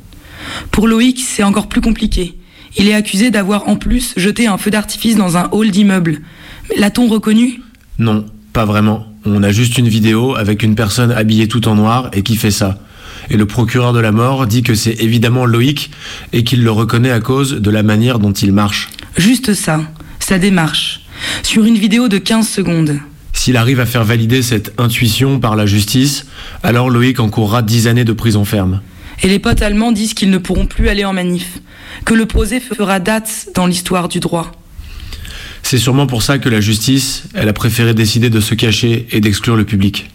Pour 0.71 0.87
Loïc, 0.87 1.21
c'est 1.21 1.43
encore 1.43 1.69
plus 1.69 1.81
compliqué. 1.81 2.37
Il 2.77 2.89
est 2.89 2.95
accusé 2.95 3.31
d'avoir 3.31 3.69
en 3.69 3.77
plus 3.77 4.15
jeté 4.17 4.47
un 4.47 4.59
feu 4.59 4.71
d'artifice 4.71 5.17
dans 5.17 5.37
un 5.37 5.49
hall 5.53 5.71
d'immeuble. 5.71 6.21
L'a-t-on 6.77 7.07
reconnu? 7.07 7.61
Non, 7.99 8.25
pas 8.53 8.65
vraiment. 8.65 9.07
On 9.25 9.43
a 9.43 9.53
juste 9.53 9.79
une 9.79 9.89
vidéo 9.89 10.35
avec 10.37 10.63
une 10.63 10.75
personne 10.75 11.13
habillée 11.13 11.49
tout 11.49 11.69
en 11.69 11.75
noir 11.75 12.11
et 12.13 12.23
qui 12.23 12.37
fait 12.37 12.51
ça. 12.51 12.79
Et 13.33 13.37
le 13.39 13.47
procureur 13.47 13.95
de 13.95 13.99
la 13.99 14.13
mort 14.13 14.47
dit 14.47 14.63
que 14.63 14.75
c'est 14.75 15.01
évidemment 15.01 15.47
Loïc 15.47 15.91
et 16.35 16.45
qu'il 16.45 16.63
le 16.63 16.71
reconnaît 16.71 17.11
à 17.11 17.21
cause 17.21 17.55
de 17.55 17.71
la 17.71 17.83
manière 17.83 18.19
dont 18.19 18.33
il 18.33 18.53
marche. 18.53 18.91
Juste 19.17 19.55
ça, 19.55 19.81
sa 20.21 20.39
démarche. 20.39 21.07
Sur 21.43 21.65
une 21.65 21.79
vidéo 21.79 22.09
de 22.09 22.19
15 22.19 22.47
secondes. 22.47 22.99
S'il 23.33 23.57
arrive 23.57 23.81
à 23.81 23.87
faire 23.87 24.05
valider 24.05 24.43
cette 24.43 24.79
intuition 24.79 25.41
par 25.41 25.57
la 25.57 25.65
justice, 25.65 26.27
alors 26.63 26.91
Loïc 26.91 27.21
encourra 27.21 27.63
10 27.63 27.89
années 27.89 28.05
de 28.05 28.13
prison 28.13 28.45
ferme. 28.45 28.83
Et 29.23 29.29
les 29.29 29.39
potes 29.39 29.63
allemands 29.63 29.93
disent 29.93 30.13
qu'ils 30.13 30.31
ne 30.31 30.37
pourront 30.37 30.67
plus 30.67 30.91
aller 30.91 31.07
en 31.07 31.15
manif. 31.15 31.61
Que 32.05 32.13
le 32.13 32.27
procès 32.27 32.61
fera 32.61 33.01
date 33.01 33.49
dans 33.55 33.67
l'histoire 33.67 34.09
du 34.09 34.21
droit. 34.21 34.53
C'est 35.63 35.79
sûrement 35.79 36.07
pour 36.07 36.23
ça 36.23 36.37
que 36.37 36.51
la 36.51 36.61
justice, 36.61 37.23
elle 37.33 37.49
a 37.49 37.55
préféré 37.55 37.95
décider 37.95 38.29
de 38.29 38.41
se 38.41 38.55
cacher 38.55 39.07
et 39.11 39.21
d'exclure 39.23 39.57
le 39.57 39.65
public. 39.65 40.11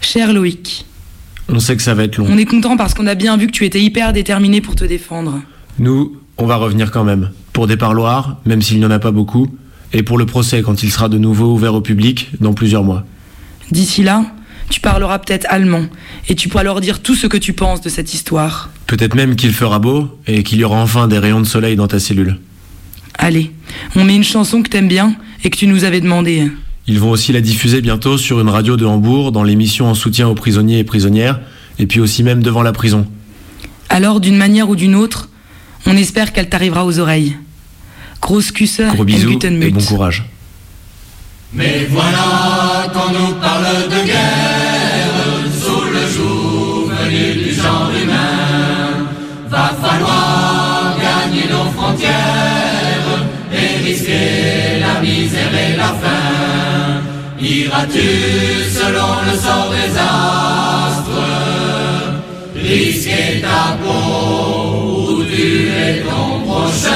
Cher 0.00 0.32
Loïc, 0.32 0.86
On 1.48 1.60
sait 1.60 1.76
que 1.76 1.82
ça 1.82 1.94
va 1.94 2.04
être 2.04 2.16
long. 2.18 2.26
on 2.28 2.38
est 2.38 2.44
content 2.44 2.76
parce 2.76 2.94
qu'on 2.94 3.06
a 3.06 3.14
bien 3.14 3.36
vu 3.36 3.46
que 3.46 3.52
tu 3.52 3.64
étais 3.64 3.80
hyper 3.80 4.12
déterminé 4.12 4.60
pour 4.60 4.74
te 4.76 4.84
défendre. 4.84 5.42
Nous, 5.78 6.16
on 6.38 6.46
va 6.46 6.56
revenir 6.56 6.90
quand 6.90 7.04
même. 7.04 7.30
Pour 7.52 7.66
des 7.66 7.76
parloirs, 7.76 8.38
même 8.46 8.62
s'il 8.62 8.78
n'y 8.78 8.86
en 8.86 8.90
a 8.90 8.98
pas 8.98 9.10
beaucoup, 9.10 9.48
et 9.92 10.02
pour 10.02 10.18
le 10.18 10.26
procès 10.26 10.62
quand 10.62 10.82
il 10.82 10.90
sera 10.90 11.08
de 11.08 11.18
nouveau 11.18 11.52
ouvert 11.52 11.74
au 11.74 11.80
public 11.80 12.30
dans 12.40 12.54
plusieurs 12.54 12.84
mois. 12.84 13.04
D'ici 13.70 14.02
là, 14.02 14.24
tu 14.70 14.80
parleras 14.80 15.18
peut-être 15.18 15.46
allemand 15.50 15.84
et 16.28 16.34
tu 16.34 16.48
pourras 16.48 16.62
leur 16.62 16.80
dire 16.80 17.00
tout 17.00 17.14
ce 17.14 17.26
que 17.26 17.36
tu 17.36 17.52
penses 17.52 17.80
de 17.80 17.88
cette 17.88 18.14
histoire. 18.14 18.70
Peut-être 18.86 19.14
même 19.14 19.36
qu'il 19.36 19.52
fera 19.52 19.78
beau 19.78 20.18
et 20.26 20.42
qu'il 20.42 20.58
y 20.58 20.64
aura 20.64 20.80
enfin 20.80 21.08
des 21.08 21.18
rayons 21.18 21.40
de 21.40 21.46
soleil 21.46 21.76
dans 21.76 21.88
ta 21.88 21.98
cellule. 21.98 22.38
Allez, 23.18 23.52
on 23.94 24.04
met 24.04 24.16
une 24.16 24.24
chanson 24.24 24.62
que 24.62 24.68
t'aimes 24.68 24.88
bien 24.88 25.14
et 25.44 25.50
que 25.50 25.56
tu 25.56 25.66
nous 25.66 25.84
avais 25.84 26.00
demandé. 26.00 26.50
Ils 26.86 26.98
vont 26.98 27.10
aussi 27.10 27.32
la 27.32 27.40
diffuser 27.40 27.80
bientôt 27.80 28.18
sur 28.18 28.40
une 28.40 28.48
radio 28.48 28.76
de 28.76 28.84
Hambourg 28.84 29.30
dans 29.30 29.44
l'émission 29.44 29.88
en 29.88 29.94
soutien 29.94 30.28
aux 30.28 30.34
prisonniers 30.34 30.80
et 30.80 30.84
prisonnières, 30.84 31.40
et 31.78 31.86
puis 31.86 32.00
aussi 32.00 32.22
même 32.22 32.42
devant 32.42 32.62
la 32.62 32.72
prison. 32.72 33.06
Alors, 33.88 34.20
d'une 34.20 34.36
manière 34.36 34.68
ou 34.68 34.74
d'une 34.74 34.96
autre, 34.96 35.28
on 35.86 35.96
espère 35.96 36.32
qu'elle 36.32 36.48
t'arrivera 36.48 36.84
aux 36.84 36.98
oreilles. 36.98 37.36
Grosse 38.20 38.50
cusse 38.52 38.80
Gros 38.94 39.04
bisous 39.04 39.38
et 39.42 39.70
bon 39.70 39.84
courage. 39.84 40.24
Mais 41.52 41.86
voilà 41.90 42.90
qu'on 42.92 43.12
nous 43.12 43.34
parle 43.34 43.88
de 43.88 44.06
guerre 44.06 45.52
sous 45.52 45.84
le 45.84 46.06
joug 46.08 46.90
venu 46.90 47.44
du 47.44 47.52
genre 47.52 47.90
humain. 47.90 49.06
Va 49.48 49.76
falloir 49.82 50.96
gagner 50.98 51.44
nos 51.50 51.70
frontières 51.72 53.26
et 53.52 53.84
risquer 53.84 54.80
la 54.80 55.00
misère 55.00 55.52
et 55.54 55.76
la 55.76 55.88
faim. 55.88 56.31
Iras-tu 57.42 58.70
selon 58.70 59.20
le 59.26 59.36
sort 59.36 59.68
des 59.74 59.98
astres? 59.98 61.26
Risquer 62.54 63.40
ta 63.42 63.76
peau 63.82 65.10
ou 65.10 65.24
tuer 65.24 66.04
ton 66.06 66.28
prochain? 66.46 66.90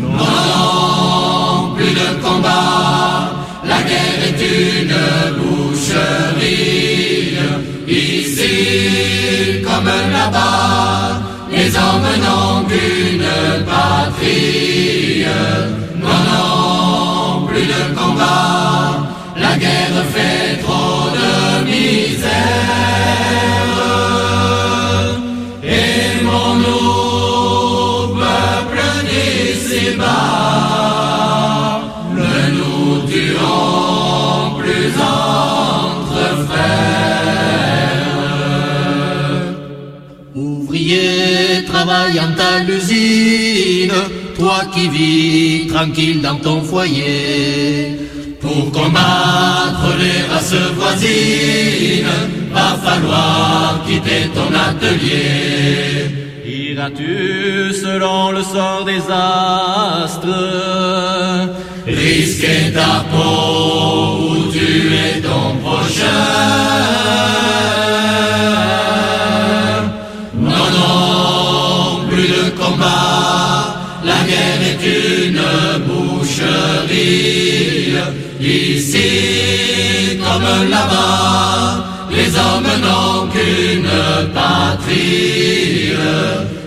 Non, 0.00 1.74
plus 1.76 1.92
de 1.92 2.08
combat, 2.22 3.30
la 3.64 3.82
guerre 3.82 4.20
est 4.28 4.40
une 4.40 4.96
boucherie. 5.36 6.88
Ici, 7.86 9.60
comme 9.62 9.84
là-bas, 9.84 11.20
les 11.52 11.76
hommes 11.76 12.12
n'ont 12.24 12.64
qu'une 12.64 13.28
patrie 13.66 15.26
la 19.36 19.56
guerre 19.56 20.04
fait 20.14 20.60
trop 20.62 21.10
de 21.18 21.64
misère. 21.64 22.28
Aimons-nous, 25.62 26.88
peuple 28.14 28.82
d'ici-bas, 29.08 30.06
ne 32.14 32.34
nous 32.56 32.88
tuons 33.06 34.58
plus 34.58 34.92
entre 35.00 36.24
frères. 36.48 38.08
Ouvriers 40.34 41.64
travaillant 41.66 42.34
à 42.38 42.40
l'usine, 42.64 43.98
toi 44.36 44.58
qui 44.72 44.88
vis 44.88 45.66
tranquille 45.68 46.20
dans 46.22 46.36
ton 46.36 46.62
foyer. 46.62 47.97
Pour 48.40 48.70
combattre 48.70 49.88
les 49.98 50.22
races 50.32 50.54
voisines, 50.76 52.06
va 52.52 52.76
falloir 52.84 53.82
quitter 53.86 54.30
ton 54.32 54.50
atelier. 54.54 56.28
Iras-tu 56.46 57.72
selon 57.72 58.30
le 58.30 58.42
sort 58.42 58.84
des 58.84 59.02
astres? 59.10 60.28
Risquer 61.86 62.72
ta 62.72 63.04
peau 63.10 64.28
ou 64.30 64.52
tuer 64.52 65.20
ton 65.22 65.56
prochain. 65.66 66.04
Non, 70.34 70.66
non, 70.78 72.08
plus 72.08 72.28
de 72.28 72.50
combat, 72.60 73.74
la 74.04 74.20
guerre 74.28 74.62
est 74.70 74.82
une 75.26 75.40
Ici 78.40 80.18
comme 80.22 80.70
là-bas, 80.70 81.84
les 82.10 82.30
hommes 82.36 82.72
n'ont 82.82 83.26
qu'une 83.28 83.90
patrie. 84.32 85.92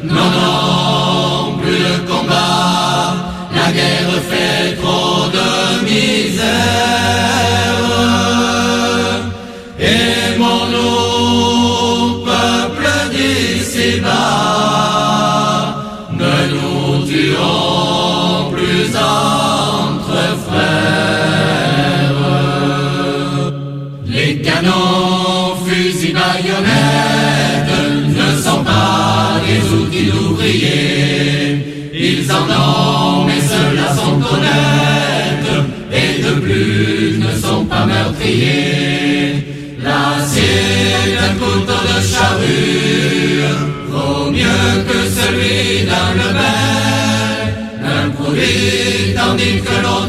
Non, 0.03 0.30
non, 0.38 1.57
plus 1.57 1.78
de 1.78 2.11
combat, 2.11 3.15
la 3.55 3.72
guerre 3.72 4.22
fait 4.30 4.76
trop 4.82 5.28
de 5.30 5.84
misère. 5.86 7.41
Meurtriers. 38.22 39.45
L'acier 39.84 41.15
d'un 41.15 41.34
couteau 41.36 41.80
de 41.89 41.97
charrue 42.01 43.43
vaut 43.89 44.32
mieux 44.32 44.84
que 44.88 44.99
celui 45.09 45.86
d'un 45.86 46.11
lebel. 46.13 47.51
L'un 47.84 48.09
tandis 49.15 49.61
que 49.61 49.76
l'autre 49.84 50.01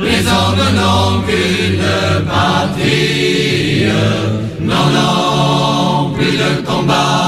les 0.00 0.22
hommes 0.26 0.66
n'ont 0.78 1.22
qu'une 1.26 1.86
patrie. 2.26 3.86
Non, 4.60 4.86
non, 4.96 6.10
plus 6.14 6.36
de 6.42 6.50
combat, 6.66 7.23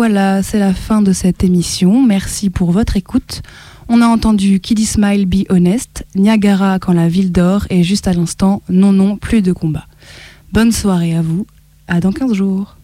voilà, 0.00 0.42
c'est 0.42 0.58
la 0.58 0.72
fin 0.72 1.02
de 1.02 1.12
cette 1.12 1.44
émission. 1.44 2.02
Merci 2.02 2.48
pour 2.48 2.72
votre 2.72 2.96
écoute. 2.96 3.42
On 3.86 4.00
a 4.00 4.06
entendu 4.06 4.58
Kiddy 4.58 4.86
Smile 4.86 5.26
Be 5.26 5.44
Honest, 5.50 6.06
Niagara 6.14 6.78
quand 6.78 6.94
la 6.94 7.06
ville 7.06 7.32
dort 7.32 7.66
et 7.68 7.82
juste 7.82 8.08
à 8.08 8.14
l'instant, 8.14 8.62
non, 8.70 8.92
non, 8.92 9.18
plus 9.18 9.42
de 9.42 9.52
combat. 9.52 9.84
Bonne 10.54 10.72
soirée 10.72 11.14
à 11.14 11.20
vous, 11.20 11.46
à 11.86 12.00
dans 12.00 12.12
15 12.12 12.32
jours. 12.32 12.78